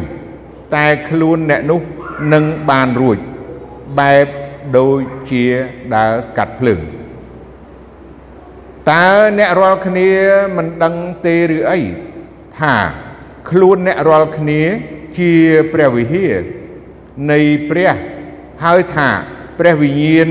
[0.74, 1.80] តែខ្លួនអ្នកនោះ
[2.32, 3.18] នឹងបានរួច
[3.98, 4.26] បែប
[4.78, 5.00] ដូច
[5.30, 5.44] ជា
[5.94, 6.80] ដើរកាត់ភ្លើង
[8.90, 10.10] តើអ្នករាល់គ្នា
[10.56, 10.94] មិនដឹង
[11.26, 11.80] ទេឬអី
[12.58, 12.74] ថា
[13.50, 14.60] ខ្លួនអ្នករាល់គ្នា
[15.18, 15.32] ជា
[15.72, 16.40] ព្រះវិហារ
[17.30, 17.90] នៃព្រះ
[18.64, 19.10] ហើយថា
[19.60, 20.28] ព្រះវិញ្ញាណ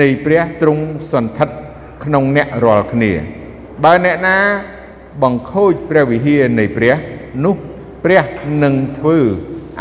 [0.00, 1.56] នៃព្រះទ្រង់សន្ធិដ្ឋ
[2.04, 3.12] ក្នុងអ្នករាល់គ្នា
[3.84, 4.36] បើអ្នកណា
[5.22, 6.94] បង្ខូចព្រះវិហារនៃព្រះ
[7.44, 7.56] នោះ
[8.04, 8.24] ព្រះ
[8.62, 9.18] នឹងធ្វើ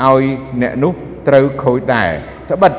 [0.06, 0.24] ឲ្យ
[0.62, 0.94] អ្នកនោះ
[1.28, 2.12] ត្រូវខូចដែរ
[2.50, 2.74] ត្បិត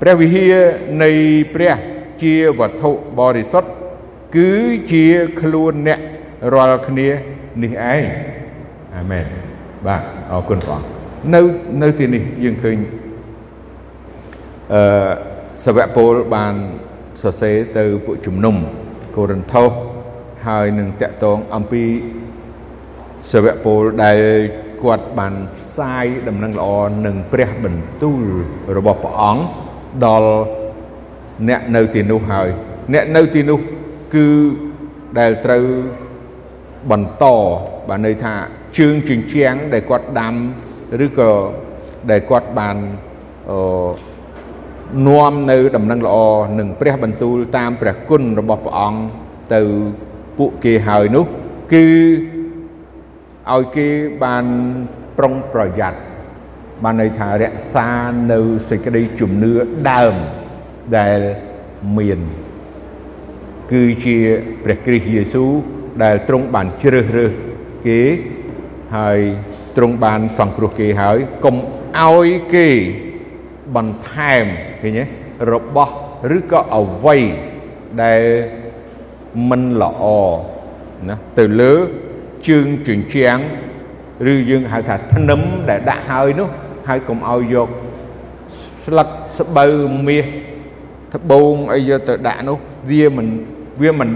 [0.00, 0.54] ព្រះវិហារ
[1.02, 1.10] នៃ
[1.54, 1.74] ព្រះ
[2.22, 3.70] ជាវត្ថុបរិសុទ្ធ
[4.36, 4.50] គឺ
[4.92, 5.06] ជា
[5.40, 6.00] ខ្លួនអ្នក
[6.54, 7.08] រាល់គ្នា
[7.62, 8.02] នេះឯង
[8.96, 9.24] អាមែន
[9.86, 10.88] បាទអរគុណព្រះអង្គ
[11.34, 11.40] នៅ
[11.82, 12.76] នៅទីនេះយើងឃើញ
[14.74, 14.82] អឺ
[15.64, 16.54] សាវកពលបាន
[17.22, 18.56] សរសេរទៅពួកជំនុំ
[19.16, 19.70] កូរិនថូស
[20.46, 21.84] ហើយនឹងតកតងអំពី
[23.32, 24.18] សាវកពលដែល
[24.82, 26.68] គាត់បានផ្សាយដំណឹងល្អ
[27.06, 28.22] នឹងព្រះបន្ទូល
[28.76, 29.42] របស់ព្រះអង្គ
[30.06, 30.30] ដល់
[31.48, 32.48] អ្នកនៅទីនោះហើយ
[32.94, 33.58] អ្នកនៅទីនោះ
[34.14, 34.26] គឺ
[35.18, 35.64] ដែលត្រូវ
[36.90, 37.24] បន្ត
[37.88, 38.34] បានន័យថា
[38.78, 40.34] ជើងជញ្ជាំងដែលគាត់ដាំ
[41.04, 41.30] ឬក៏
[42.10, 42.76] ដែលគាត់បាន
[43.50, 43.58] អឺ
[45.06, 46.16] នាំនៅដំណឹងល្អ
[46.58, 49.00] នឹងព្រះបន្ទូលតាមព្រះគុណរបស់ព្រះអង្គ
[49.54, 49.62] ទៅ
[50.38, 51.24] ពួកគេហើយនោះ
[51.72, 51.86] គឺ
[53.52, 53.88] ឲ្យគេ
[54.24, 54.44] បាន
[55.18, 55.98] ប្រុងប្រយ័ត្ន
[56.84, 57.88] បានន័យថារក្សា
[58.32, 59.52] នៅសេចក្តីជំនឿ
[59.90, 60.14] ដើម
[60.98, 61.20] ដែល
[61.98, 62.20] មាន
[63.72, 64.16] គឺជា
[64.64, 65.50] ព្រះគ្រីស្ទយេស៊ូវ
[66.02, 67.32] ដែលទ្រង់បានជ្រើសរើស
[67.86, 68.00] គេ
[68.96, 69.18] ហើយ
[69.76, 71.56] ទ្រង់បានសង្គ្រោះគេហើយកុំ
[71.98, 72.68] ឲ្យគេ
[73.76, 74.46] បន្ថែម
[74.80, 75.04] ឃើញទេ
[75.52, 75.92] របស់
[76.36, 77.22] ឬក៏អវ័យ
[78.02, 78.22] ដែល
[79.48, 80.04] មិនល្អ
[81.08, 81.72] ណាទៅលើ
[82.48, 83.38] ជើងជញ្ជាំង
[84.32, 86.48] ឬយើងហៅថាធ្នឹមដែលដាក់ហើយនោះ
[86.88, 87.68] ហើយកុំឲ្យយក
[88.84, 89.72] ស្លឹកស្បូវ
[90.08, 90.24] មាស
[91.14, 92.58] ត្បូងអីយកទៅដាក់នោះ
[92.90, 93.28] វាមិន
[93.82, 94.10] វាមិន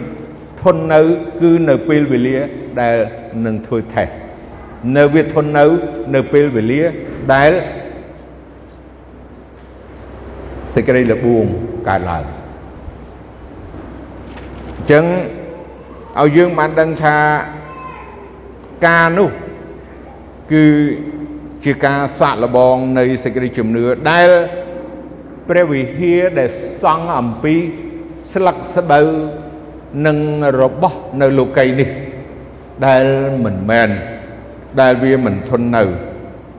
[0.63, 1.01] ធន់នៅ
[1.41, 2.39] គឺនៅពេលវេលា
[2.81, 2.97] ដែល
[3.47, 4.13] នឹងធ្វើថេស្ត
[4.97, 5.65] នៅវាធន់នៅ
[6.15, 6.83] នៅពេលវេលា
[7.35, 7.51] ដែល
[10.75, 11.45] សេចក្តីលបួង
[11.89, 12.25] កើតឡើង
[14.77, 15.05] អញ្ចឹង
[16.21, 17.17] ឲ្យយើងបានដឹងថា
[18.87, 19.31] ការនោះ
[20.53, 20.65] គឺ
[21.65, 24.29] ជាការសាក់លបងនៃសេចក្តីជំនឿដែល
[25.49, 26.51] ព្រះវិហារដែល
[26.83, 27.55] សង់អំពី
[28.33, 29.09] ស្លឹកស្បូវ
[30.07, 30.19] និង
[30.61, 31.91] របស់នៅលោកីយនេះ
[32.87, 33.05] ដែល
[33.45, 33.89] មិនមែន
[34.81, 35.85] ដែលវាមិនធន់នៅ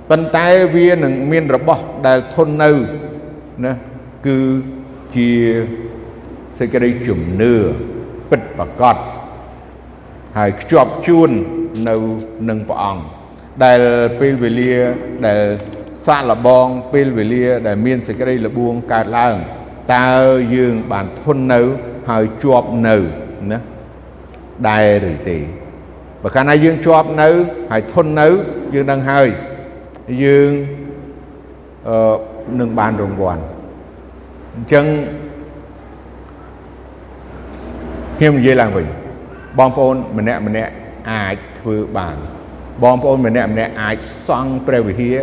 [0.09, 2.71] ប៉ុន្តែវានឹងមានរបស់ដែលធន់នៅ
[3.65, 3.73] ណា
[4.27, 4.39] គឺ
[5.15, 5.31] ជា
[6.57, 7.53] សេចក្តីជំនឿ
[8.29, 8.97] ពិតប្រកប
[10.37, 11.29] ហើយខ្ជាប់ជួន
[11.89, 11.95] នៅ
[12.49, 13.03] នឹងព្រះអង្គ
[13.63, 13.79] ដែល
[14.19, 14.75] ពេលវេលា
[15.27, 15.41] ដែល
[16.05, 19.35] សាក់លបងពេលវេលាដែលមានសេចក្តីលបួងកើតឡើង
[19.95, 20.09] តើ
[20.55, 21.61] យើងបានធន់នៅ
[22.09, 22.97] ហើយជាប់នៅ
[23.51, 23.59] ណា
[24.69, 25.37] ដែរឬទេ
[26.23, 27.29] បើកាលណាយើងជាប់នៅ
[27.71, 28.27] ហើយធន់នៅ
[28.73, 29.27] យើងដឹងហើយ
[30.23, 30.51] យើង
[31.87, 32.15] អឺ
[32.59, 33.43] នឹងបានរង្វាន់
[34.55, 34.85] អញ្ចឹង
[38.17, 38.85] ខ្ញុំនិយាយឡើងវិញ
[39.59, 40.71] បងប្អូនម្នាក់ម្នាក់
[41.11, 42.17] អាចធ្វើបាន
[42.83, 45.17] បងប្អូនម្នាក់ម្នាក់អាចសង់ព្រះវិហារ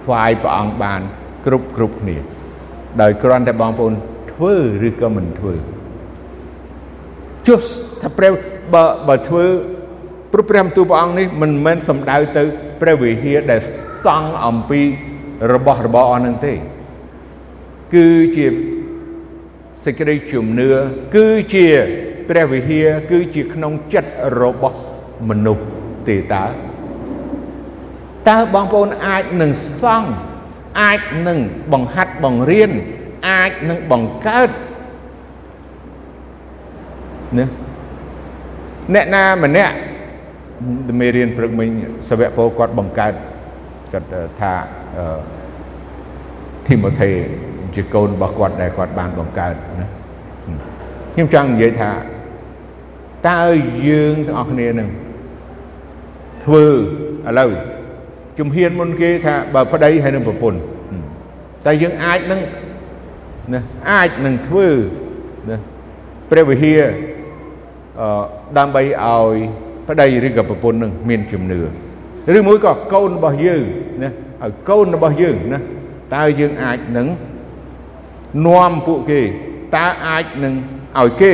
[0.00, 1.00] ថ្វាយព្រះអង្គបាន
[1.46, 2.16] គ្រប់គ្រប់គ្នា
[3.00, 3.94] ដោយគ្រាន់តែបងប្អូន
[4.32, 4.54] ធ្វើ
[4.88, 5.54] ឬក៏មិនធ្វើ
[7.46, 7.62] ចុះ
[8.02, 8.32] ថាព្រះ
[8.74, 9.44] បើបើធ្វើ
[10.32, 12.42] ព្រោះព្រះបន្ទូលព្រះអង្គនេះមិនមែនសំដៅទៅ
[12.80, 13.60] ព្រះវិហារដែល
[14.04, 14.80] សង់អំពី
[15.52, 16.54] របស់របរអស់នឹងទេ
[17.94, 18.46] គឺជា
[19.86, 20.68] សេចក្តីជំនឿ
[21.16, 21.66] គឺជា
[22.28, 24.78] ព្រះវិហារគឺជាក្នុងចិត្តរបស់
[25.28, 25.64] មនុស្ស
[26.08, 26.44] ទេតើ
[28.28, 29.50] តើបងប្អូនអាចនឹង
[29.82, 30.08] សង់
[30.80, 31.38] អាចនឹង
[31.72, 32.70] បង្ហាត់បង្រៀន
[33.28, 34.50] អាចនឹងបង្កើត
[37.38, 37.46] ណា
[38.94, 39.74] អ្នកណាម្នាក់
[41.00, 41.68] មេរៀនព្រឹកមិញ
[42.08, 43.14] សាវកពោគាត់បង្កើត
[43.92, 44.08] គាត់
[44.40, 44.52] ថា
[46.66, 47.10] ធីម៉ូថេ
[47.76, 49.88] ជាកូនរបស់គាត់ដែលគាត់បានបង្កើតណា
[51.12, 51.90] ខ្ញុំចង់និយាយថា
[53.28, 53.42] តើ
[53.88, 54.88] យើងទាំងអស់គ្នានឹង
[56.44, 56.66] ធ្វើ
[57.28, 57.50] ឥឡូវ
[58.38, 60.58] ជំហានមុនគេថាបើប្តីហើយនឹងប្រពន្ធ
[61.66, 62.40] តែយើងអាចនឹង
[63.54, 63.60] ណា
[63.90, 64.68] អាចនឹងធ្វើ
[65.50, 65.56] ណា
[66.30, 66.80] ព្រះវិហារ
[68.00, 68.22] អឺ
[68.58, 69.34] ដើម្បីឲ្យ
[69.88, 71.60] ប្តីឬក៏ប្រពន្ធនឹងមានជំនឿ
[72.38, 73.64] ឬមួយក៏កូនរបស់យើង
[74.02, 74.10] ណា
[74.42, 75.58] ឲ្យកូនរបស់យើងណា
[76.14, 77.06] តើយើងអាចនឹង
[78.47, 79.21] នាំពួកគេ
[79.75, 80.55] តើអាចនឹង
[80.99, 81.33] ឲ្យគេ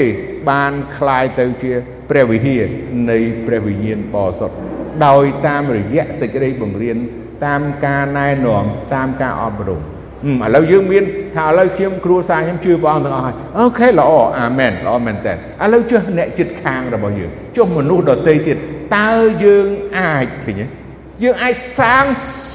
[0.50, 1.72] បានคลายទៅជា
[2.10, 2.64] ព្រះវិហារ
[3.10, 4.56] នៃព្រះវិញ្ញាណបរិសុទ្ធ
[5.06, 6.98] ដោយតាមរយៈសេចក្តីបង្រៀន
[7.46, 8.64] តាមការណែនាំ
[8.96, 9.84] តាមការអប់រំឥ
[10.56, 11.04] ឡូវយើងមាន
[11.36, 18.58] ថាឥឡូវខ្ញុំគ្រួសារខ្ញុំជឿព្រះអង្គទាំងអស់ហើយអូខេល្អអាមែនល្អមែនតើឥឡូវចុះអ្នកចិត្តខាងរបស់យើងចុះមនុស្សដទៃទៀត
[18.98, 19.12] តើ
[19.46, 19.68] យើង
[20.00, 20.66] អាចឃើញទេ
[21.24, 22.06] យើងអាចសាង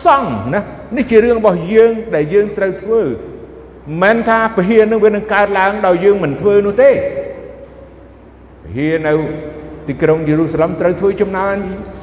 [0.05, 0.61] សង់ណា
[0.97, 3.03] នេះជារឿងរបស់យើងដែលយើងត្រូវធ្វើ
[4.02, 6.96] មិនថាពហិនឹងវានឹងកើតឡើងដោយយើងមិនធ្វើនោះទេព
[8.76, 9.14] ហិនៅ
[9.88, 11.56] ទីក្រុងយេរូសាឡឹមត្រូវធ្វើចំណាន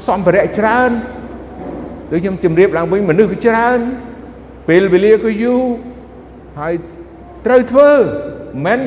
[0.07, 0.90] សម្ភារៈច្រើន
[2.11, 3.79] ដូចខ្ញុំជម្រាបឡើងវិញមនុស្សក៏ច្រើន
[4.68, 5.62] ពេលវេលាក៏យូរ
[6.59, 6.75] ហើយ
[7.47, 7.90] ត្រូវធ្វើ
[8.66, 8.81] មិន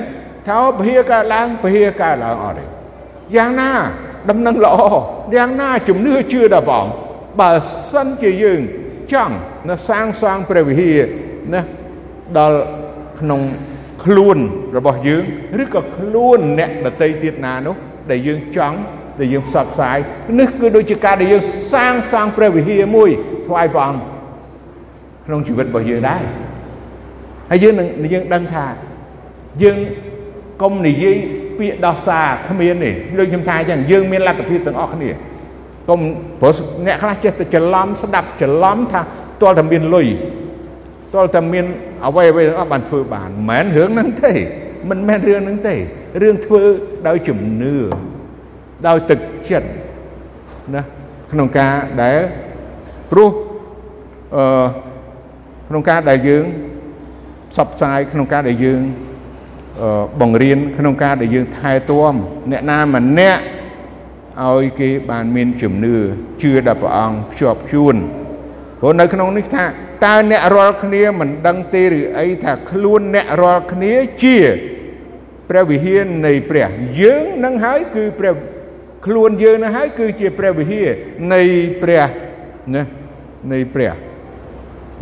[0.48, 2.66] ថាពហិកើតឡើងពហិកើតឡើងអត់ទេ
[3.36, 3.72] យ៉ាងណា
[4.30, 4.78] ដំណឹងល្អ
[5.36, 6.94] យ៉ាងណាជំនឿជឿដល់ព្រះអង្គ
[7.40, 7.52] បើ
[7.92, 8.62] សិនជាយើង
[9.14, 9.36] ចង់
[9.70, 11.00] នៅសាងសង់ព្រះវិហារ
[11.54, 11.62] ណា
[12.38, 12.60] ដល់
[13.20, 13.42] ក្នុង
[14.04, 14.38] ខ្លួន
[14.78, 15.24] របស់យើង
[15.62, 17.76] ឬក៏ខ្លួនអ្នកដតីទៀតណានោះ
[18.12, 18.78] ដែលយើងចង់
[19.20, 19.98] ដែលយើងផ្សព្វផ្សាយ
[20.40, 23.10] នេះគឺដូចជាការដែលយើងសាងសង់ព្រះវិហារមួយ
[23.48, 24.02] ថ្វាយព្រះអង្គ
[25.26, 26.22] ក្នុងជីវិតរបស់យើងដែរ
[27.50, 28.66] ហើយយើងនឹងយើងដឹងថា
[29.64, 29.78] យើង
[30.62, 31.18] កុំនិយាយ
[31.60, 35.10] ពាក្យដោះសារគ្មានទេដូចខ្ញុំថាអញ្ចឹងយើងមានលទ្ធភាពទាំងអស់គ្នា
[35.90, 36.00] កុំ
[36.40, 36.54] ព្រោះ
[36.86, 39.02] អ្នកខ្លះចេះតែច្រឡំស្ដាប់ច្រឡំថា
[39.42, 40.08] ទាល់តែមានលុយ
[41.14, 41.66] ទាល់តែមាន
[42.06, 44.34] អ្វីអ្វីទាំងអស់បានធ្វើបានមិនមែនរឿងហ្នឹងទេ
[44.90, 45.76] មិនមែនរឿងហ្នឹងទេ
[46.22, 46.64] រឿងធ្វើ
[47.08, 47.76] ដោយជំនឿ
[48.88, 49.68] ដោយទឹកចិត្ត
[50.76, 50.82] ណា
[51.32, 52.20] ក្នុងការដែល
[53.12, 53.32] ព្រោះ
[54.36, 54.66] អឺ
[55.70, 56.44] ក្នុងការដែលយើង
[57.52, 58.82] ផ្សព្វផ្សាយក្នុងការដែលយើង
[60.22, 62.14] បង្រៀនក្នុងការដែលយើងថែទាំ
[62.52, 63.42] អ្នកណាម្នាក់
[64.46, 65.96] ឲ្យគេបានមានជំនឿ
[66.42, 67.96] ជឿដល់ព្រះអង្គភ្ជាប់ជួន
[68.80, 69.64] ព្រោះនៅក្នុងនេះថា
[70.06, 74.38] តើអ្នករាល់គ្នាមិនដឹងទេឬអីថាខ្លួនអ្នករាល់គ្នាជា
[75.50, 76.68] ព្រះវិហារនៃព្រះ
[77.02, 78.36] យើងនឹងហើយគឺព្រះ
[79.06, 80.88] ខ្លួនយើងនឹងហើយគឺជាព្រះវិហារ
[81.34, 81.42] នៃ
[81.82, 82.04] ព្រះ
[82.76, 82.84] ណា
[83.52, 83.92] នៃព្រះ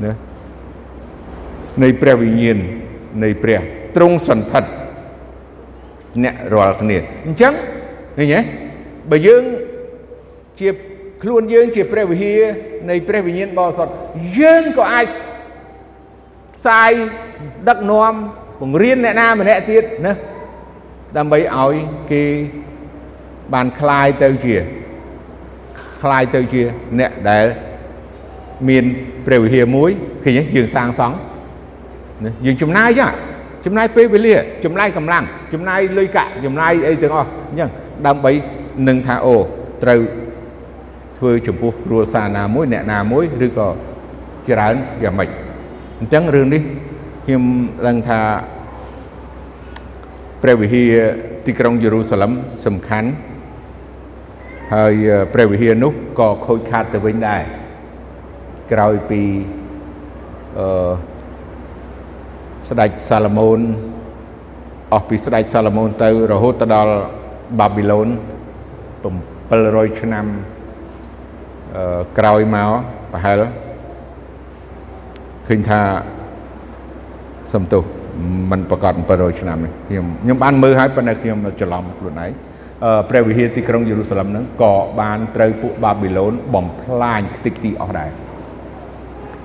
[0.03, 0.11] ណា
[1.81, 2.57] នៃព្រះវិញ្ញាណ
[3.23, 3.59] នៃព្រះ
[3.95, 4.69] ទ្រង់សន្ធិដ្ឋ
[6.23, 7.53] អ្នករាល់គ្នាអញ្ចឹង
[8.17, 8.39] ឃើញទេ
[9.09, 9.43] បើយើង
[10.59, 10.69] ជា
[11.24, 12.40] ខ្លួនយើងជាព្រះវិហារ
[12.90, 13.92] នៃព្រះវិញ្ញាណបរិសុទ្ធ
[14.38, 15.06] យើងក៏អាច
[16.56, 16.90] ផ្សាយ
[17.68, 18.12] ដឹកនាំ
[18.60, 20.14] បង្រៀនអ្នកណាម្នាក់ទៀតណា
[21.16, 21.74] ដើម្បីឲ្យ
[22.12, 22.22] គេ
[23.54, 24.56] បានคลายទៅជា
[26.02, 26.62] คลายទៅជា
[26.98, 27.44] អ្នកដែល
[28.68, 28.84] មាន
[29.26, 29.90] ព្រះវិហារមួយ
[30.24, 31.16] ឃើញទេយើងសាងសង់
[32.46, 33.08] យើងចំណាយចា
[33.64, 37.70] ចំណាយពេលវេលាចំណាយកម្លាំងចំណាយលុយកាក់ចំណាយអីទាំងអស់អញ្ចឹង
[38.06, 38.32] ដើម្បី
[38.88, 39.36] នឹងថាអូ
[39.82, 40.00] ត្រូវ
[41.17, 43.67] ធ្វើចំពោះគ្រួសារណាមួយអ្នកណាមួយឬក៏
[44.49, 45.29] ច្រើនយ៉ាងម៉េច
[45.99, 46.61] អញ្ចឹងរឿងនេះ
[47.25, 47.43] ខ្ញុំ
[47.87, 48.19] ដឹងថា
[50.41, 50.93] ព្រះវិហារ
[51.45, 52.31] ទីក្រុងយេរូសាឡឹម
[52.65, 53.09] សំខាន់
[54.73, 54.93] ហើយ
[55.33, 57.41] ព្រះវិហារនោះក៏ខូចខាតទៅវិញដែរ
[58.71, 59.21] ក្រោយពី
[60.59, 60.91] អឺ
[62.69, 63.59] ស្ដេចសាឡូមោន
[64.93, 66.93] អស់ពីស្ដេចសាឡូមោនទៅរហូតទៅដល់
[67.59, 68.07] បាប៊ីឡូន
[69.23, 70.54] 700ឆ្នាំអឺ
[72.19, 72.69] ក្រោយមក
[73.13, 73.41] ប្រហែល
[75.47, 75.81] ឃើញថា
[77.53, 77.83] សំទោស
[78.51, 82.31] มันប្រកាស700ឆ្នាំនេះខ្ញុំខ្ញុំបានមើលហើយប៉ុន្តែខ្ញុំច្រឡំខ្លួនឯង
[83.09, 88.09] ព្រះវិហារទីក្រុងយេរូសាឡឹមហ្នឹងក៏បានត្រូវពួកបាប៊ីឡូនបំផ្លាញខ្ទេចទីអស់ដែរ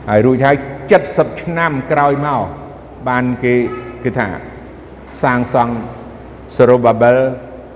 [0.08, 0.56] ហើយរួចហើយ
[0.98, 2.42] 70ឆ្នាំក្រោយមក
[3.08, 3.54] បានគេ
[4.04, 4.28] គេថា
[5.22, 5.74] សាងសង់
[6.56, 7.16] សេរូបាបិល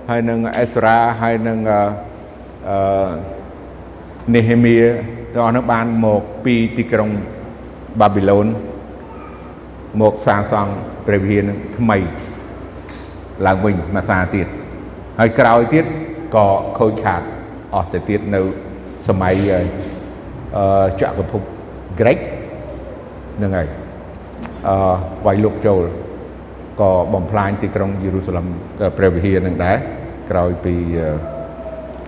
[0.09, 1.57] ហើយនឹងអេសរ៉ាហើយនឹង
[2.69, 3.34] អឺ
[4.33, 4.77] នេហេមៀ
[5.33, 7.09] ទាំងអស់នោះបានមកពីទីក្រុង
[7.99, 8.47] បាប៊ីឡូន
[10.01, 10.71] មកសាងសង់
[11.07, 11.97] ព្រះវិហារនឹងថ្មី
[13.45, 14.47] ឡើងវិញមួយសាទៀត
[15.19, 15.85] ហើយក្រោយទៀត
[16.35, 16.47] ក៏
[16.79, 17.21] ខូចខាត
[17.75, 18.41] អស់ទៅទៀតនៅ
[19.07, 19.35] សម័យ
[20.57, 21.41] អឺចក្រភព
[21.99, 22.17] ក្រិក
[23.37, 23.67] ហ្នឹងហើយ
[24.67, 24.75] អឺ
[25.25, 25.81] វាយលុកចូល
[26.81, 28.45] ក៏បំផ្លាញទីក្រុងយេរូសាឡឹម
[28.97, 29.77] ព្រះវិហារនឹងដែរ
[30.29, 30.75] ក្រោយពី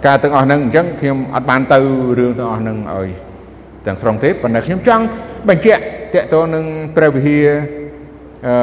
[0.06, 1.80] ការទាំងអស់ហ្នឹងអញ្ចឹងខ្ញុំអត់បានទៅ
[2.20, 3.10] រឿងទាំងអស់ហ្នឹងឲ្យ
[3.86, 5.04] ទាំងស្រុងទេប៉ុន្តែខ្ញុំចង់
[5.50, 5.82] បញ្ជាក់
[6.14, 7.48] តកតនឹងព្រះវិហារ
[8.48, 8.56] អឺ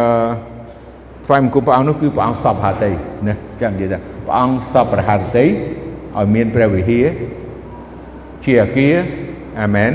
[1.27, 2.92] ថ្វាយបង្គំព្រះអង្គនោះគឺព្រះអង្គសពហតី
[3.29, 7.07] ណាចឹងនិយាយថាព្រះអង្គសពរហតីឲ្យមានព្រះវិហារ
[8.44, 8.94] ជាអាគារ
[9.62, 9.92] អាមែន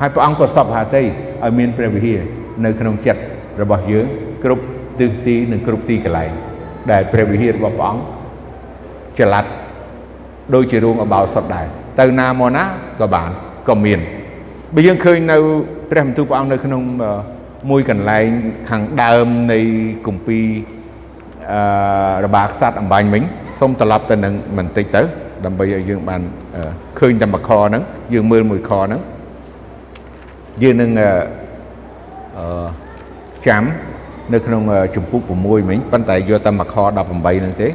[0.00, 1.02] ហើយព្រះអង្គក៏សពហតី
[1.42, 2.20] ឲ្យមានព្រះវិហារ
[2.64, 3.20] នៅក្នុងចិត្ត
[3.62, 4.06] របស់យើង
[4.44, 4.64] គ្រប់
[5.00, 6.30] ទិសទីនិងគ្រប់ទីកន្លែង
[6.90, 8.02] ដែលព្រះវិហាររបស់ព្រះអង្គ
[9.18, 9.46] ចល័ត
[10.54, 11.66] ដូចជារូងអបោសុតដែរ
[12.00, 12.64] ទៅណាមកណា
[13.00, 13.30] ក៏បាន
[13.68, 14.00] ក៏មាន
[14.74, 15.36] បើយើងឃើញនៅ
[15.90, 16.82] ព្រះបន្ទូលព្រះអង្គនៅក្នុង
[17.70, 18.26] មួយកន្លែង
[18.70, 19.58] ខាងដើមនៃ
[20.06, 20.46] គម្ពីរ
[21.52, 23.22] អឺរបាខ្សាត់អំបញ្ញមិញ
[23.60, 25.02] សូមត្រឡប់ទៅនឹងបន្តិចទៅ
[25.44, 26.20] ដើម្បីឲ្យយើងបាន
[27.00, 27.82] ឃើញតែមួយខហ្នឹង
[28.14, 29.00] យើងមើលមួយខហ្នឹង
[30.62, 32.66] យើងនឹងអឺ
[33.46, 33.62] ចាំ
[34.32, 34.62] នៅក្នុង
[34.96, 37.68] ចម្ពោះ6មិញប៉ុន្តែយកតែមួយខ18ហ្នឹងទេ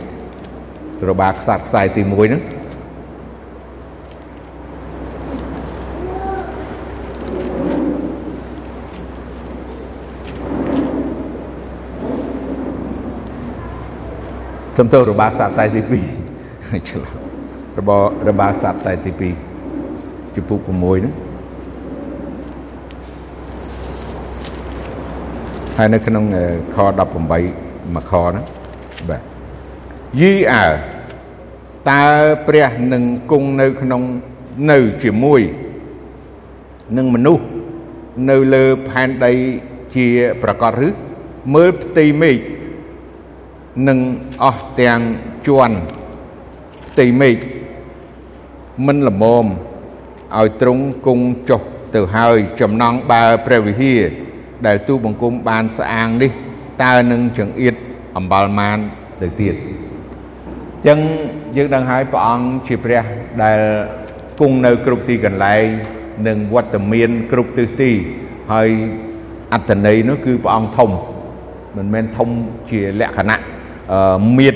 [1.10, 2.41] របាខ្សាត់ខ្សែទី1ហ្នឹង
[14.78, 15.82] សំទោសរបស់សាបខ្សែទី
[16.30, 17.06] 2ឆ្លោះ
[17.80, 19.12] របស់របស់សាបខ្សែទី
[19.78, 21.13] 2ចំពុក6ហ្នឹង
[25.78, 26.24] ហើយនៅក្នុង
[26.76, 27.44] ខ18មួយ
[28.10, 28.46] ខហ្នឹង
[29.10, 29.22] បាទ
[30.20, 30.68] យីអើ
[31.90, 32.06] តើ
[32.48, 34.02] ព្រះនឹងគង់នៅក្នុង
[34.72, 35.42] នៅជាមួយ
[36.98, 37.44] នឹងមនុស្ស
[38.30, 39.34] នៅលើផែនដី
[39.96, 40.08] ជា
[40.42, 40.90] ប្រកបឬ
[41.56, 42.38] មើលផ្ទៃមេឃ
[43.88, 44.00] និង
[44.44, 45.00] អស់ទាំង
[45.48, 45.76] ជន់
[46.90, 47.36] ផ្ទៃមេឃ
[48.86, 49.46] មិនល្មម
[50.38, 51.62] ឲ្យទ្រង់គង់ចុះ
[51.96, 54.02] ទៅហើយចំណងបើព្រះវិហារ
[54.66, 56.32] ដែលទូបង្គំបានស្អាងនេះ
[56.84, 57.76] តើនឹងចង្អៀត
[58.18, 58.78] អំបល់ម៉ាន
[59.22, 59.56] ទៅទៀត
[60.88, 61.00] ចឹង
[61.56, 63.04] យើងដឹងហើយព្រះអង្គជាព្រះ
[63.44, 63.60] ដែល
[64.40, 65.63] គង់នៅគ្រប់ទីកន្លែង
[66.28, 67.92] និងវត្តមានគ្រប់ទិសទី
[68.54, 68.70] ហើយ
[69.54, 70.90] អត្តន័យនោះគឺព្រះអង្គធំ
[71.78, 72.30] មិនមែនធំ
[72.70, 73.57] ជាលក្ខណៈ
[74.38, 74.56] មៀត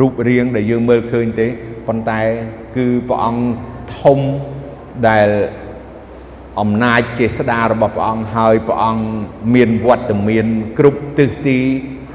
[0.00, 1.46] រូបរាងដែលយើងមើលឃើញទេ
[1.86, 2.20] ប៉ុន្តែ
[2.76, 3.42] គឺព្រះអង្គ
[4.00, 4.18] ធំ
[5.08, 5.28] ដែល
[6.60, 9.04] អំណាចចេស្តារបស់ព្រះអង្គហើយព្រះអង្គ
[9.54, 10.46] មានវត្តមាន
[10.78, 11.58] គ្រប់ទិសទី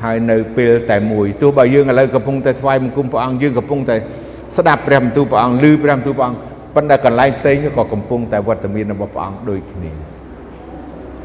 [0.04, 3.96] ហើយនៅពេលតែមួយទោះបើយើងឥឡូវកំពុងតែថ្វាយបង្គំព្រះអង្គយើងកំពុងតែ
[4.58, 6.40] ស្ដាប់ព្រះបន្ទូលព្រះអង្គឮព្រះបន្ទូលព្រះអង្គ
[6.76, 9.92] ប៉ុន្តែកន្លែងផ្សេងក៏កំពុងតែវត្តមានរបស់ព្រះអង្គដូចគ្នា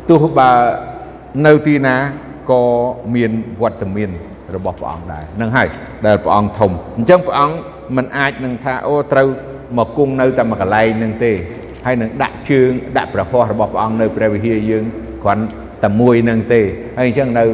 [0.08, 0.50] ទោះបើ
[1.46, 1.96] នៅទីណា
[2.50, 2.62] ក៏
[3.14, 3.30] មាន
[3.62, 4.10] វត្តមាន
[4.56, 5.68] របស់ព្រះអង្គដែរនឹងហើយ
[6.06, 7.56] ដែលព្រះអង្គធំអញ្ចឹងព្រះអង្គ
[7.96, 9.28] មិនអាចនឹងថាអូត្រូវ
[9.78, 11.32] មកគង់នៅតែមួយកន្លែងនឹងទេ
[11.86, 14.84] ហើយនឹងដាក់ជើងដាក់ប្រហោះរបស់ព្រះអង្គនៅព្រះវិហារយើង
[15.24, 15.44] គ្រាន់
[15.84, 16.60] តែមួយនឹងទេ
[16.98, 17.44] ហើយអញ្ចឹងនៅ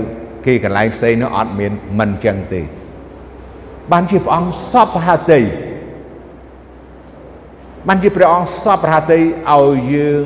[0.47, 2.61] គេកន្លែងផ្សេងនោះអត់មានមិនអញ្ចឹងទេ
[3.93, 5.41] បានជាព្រះអង្គសពហតិ
[7.89, 10.25] បានជាព្រះអង្គសពហតិឲ្យយើង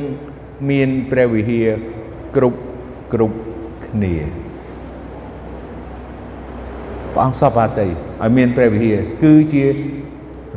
[0.71, 1.69] មានព្រះវិហារ
[2.37, 2.59] គ្រប់
[3.13, 3.37] គ្រប់
[3.87, 4.44] គ្នា
[7.15, 9.65] ព្រះអង្គសពអតីឲ្យមានព្រះវិហារគឺជា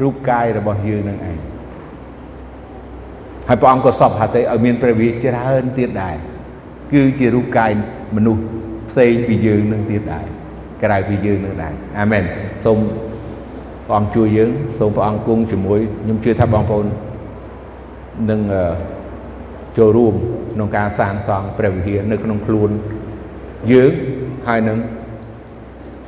[0.02, 1.38] រូបកាយរបស់យើងនឹងឯង
[3.48, 6.16] ហើយព្រះអង្គក៏សពហតិឲ្យមានព្រះវិហារច្រើនទៀតដែរ
[6.94, 7.72] គឺជារូបកាយ
[8.16, 8.44] មនុស្ស
[8.90, 10.26] ផ្សេងពីយើងនឹងទៀតដែរ
[10.84, 12.24] ក្រៅពីយើងនឹងដែរអាមែន
[12.66, 12.80] សូម
[13.88, 16.86] ព្រះអង្គជួយយើងសូមព្រះអង្គគង់ជាមួយខ្ញុំជឿថាបងប្អូន
[18.30, 18.42] នឹង
[19.78, 20.14] ចូលរួម
[20.54, 22.70] ក្នុងការសាងសង់ព្រះវិហារនៅក្នុងខ្លួន
[23.72, 23.92] យើង
[24.48, 24.78] ហើយនឹង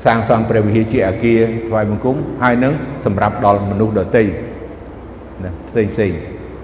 [0.06, 2.74] សាងសង់ព្រះវិហារជាអាគារថ្វាយបង្គំហើយនឹង
[3.06, 4.24] សម្រាប់ដល់មនុស្សដទៃ
[5.44, 6.12] ណាផ្សេងផ្សេង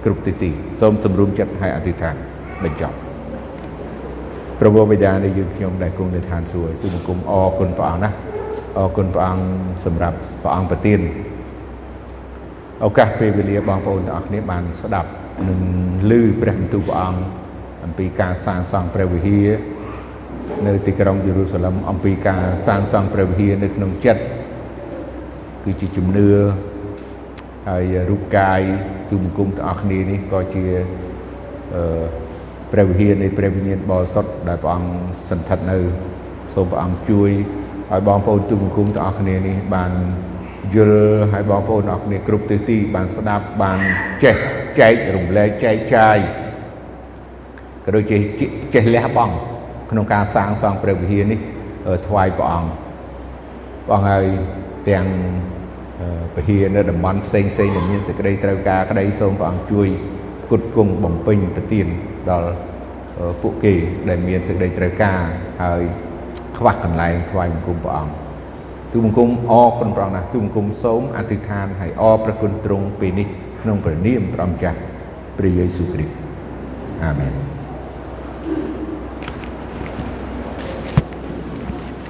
[0.06, 2.16] គ្រប់ទីទីសូមសម្រុំចិត្តឲ្យអធិដ្ឋាន
[2.64, 2.96] បញ្ចប់
[4.60, 8.10] ព្រះបិតានៃយើងខ្ញុំដែលគង់នៅឋានសួគ៌ទូបង្គំអរគុណព្រះអង្គណា
[8.78, 9.46] អរគុណព្រះអង្គ
[9.86, 11.00] សម្រាប់ព្រះអង្គប្រទាន
[12.86, 15.10] ឱកាសពេលវេលាបងប្អូនទាំងអស់គ្នាបានស្ដាប់
[15.48, 15.60] និង
[16.10, 17.20] ឮព្រះបន្ទូលព្រះអង្គ
[17.86, 19.48] អំពីការសាងសង់ព្រះវិហារ
[20.68, 24.22] នៅទីក្រុងយេរូសាឡឹមអំពីការសាងសង់ព្រះវិហារនៅក្នុងចិត្ត
[25.64, 26.30] គឺជាជំនឿ
[27.70, 28.62] ហើយរូបកាយ
[29.10, 30.64] ទូបង្គំទាំងអស់គ្នានេះក៏ជា
[31.76, 32.04] អឺ
[32.72, 34.92] ព្រះវិហារនៃព្រះវិញ្ញាណបរិសុទ្ធដែលព្រះអង្គ
[35.30, 35.78] សន្ធិដ្ឋនៅ
[36.54, 37.30] សូមព្រះអង្គជួយ
[37.92, 39.92] ឲ្យបងប្អូនទូបង្គំទាំងអស់គ្នានេះបាន
[40.74, 41.00] យល់
[41.34, 43.80] ឲ្យបងប្អូនទាំងអស់គ្នាគ្រប់ទិសទីបានស្ដាប់បាន
[44.24, 44.36] ចេះ
[44.80, 46.18] ចែករំលែកចែកចាយ
[47.86, 48.18] ក៏ដូចជា
[48.74, 49.36] ចេះលះបង់
[49.92, 51.40] ក្នុងការសាងសង់ព្រះវិហារនេះ
[52.08, 52.70] ថ្វាយព្រះអង្គ
[53.86, 54.26] ព្រះអង្គហើយ
[54.90, 55.06] ទាំង
[56.36, 59.88] ពហិនៅតំបន់ផ្សេងផ្សេងដែលមានសេចក្តីត្រូវការក្តីសូមព្រះអង្គជួយ
[60.44, 61.88] ផ្គត់ផ្គង់បំពេញប្រទាន
[62.30, 62.52] ដល់
[63.42, 63.74] ពួកគេ
[64.10, 65.20] ដែលមានសេចក្តីត្រូវការ
[65.64, 65.82] ហើយ
[66.58, 68.14] ខ្វះកន្លែងថ្វាយបង្គំព្រះអង្គ
[68.92, 73.28] ទូបង្គំអរគុណព្រះអង្គណាស់ទូបង្គំសូមអធិដ្ឋានឲ្យអរព្រះគុណទ្រង់ពេលនេះ
[73.62, 74.78] ក្នុងព្រះនាមព្រះម្ចាស់
[75.38, 76.14] ព្រះយេស៊ូវគ្រីស្ទ
[77.04, 77.55] អាមែន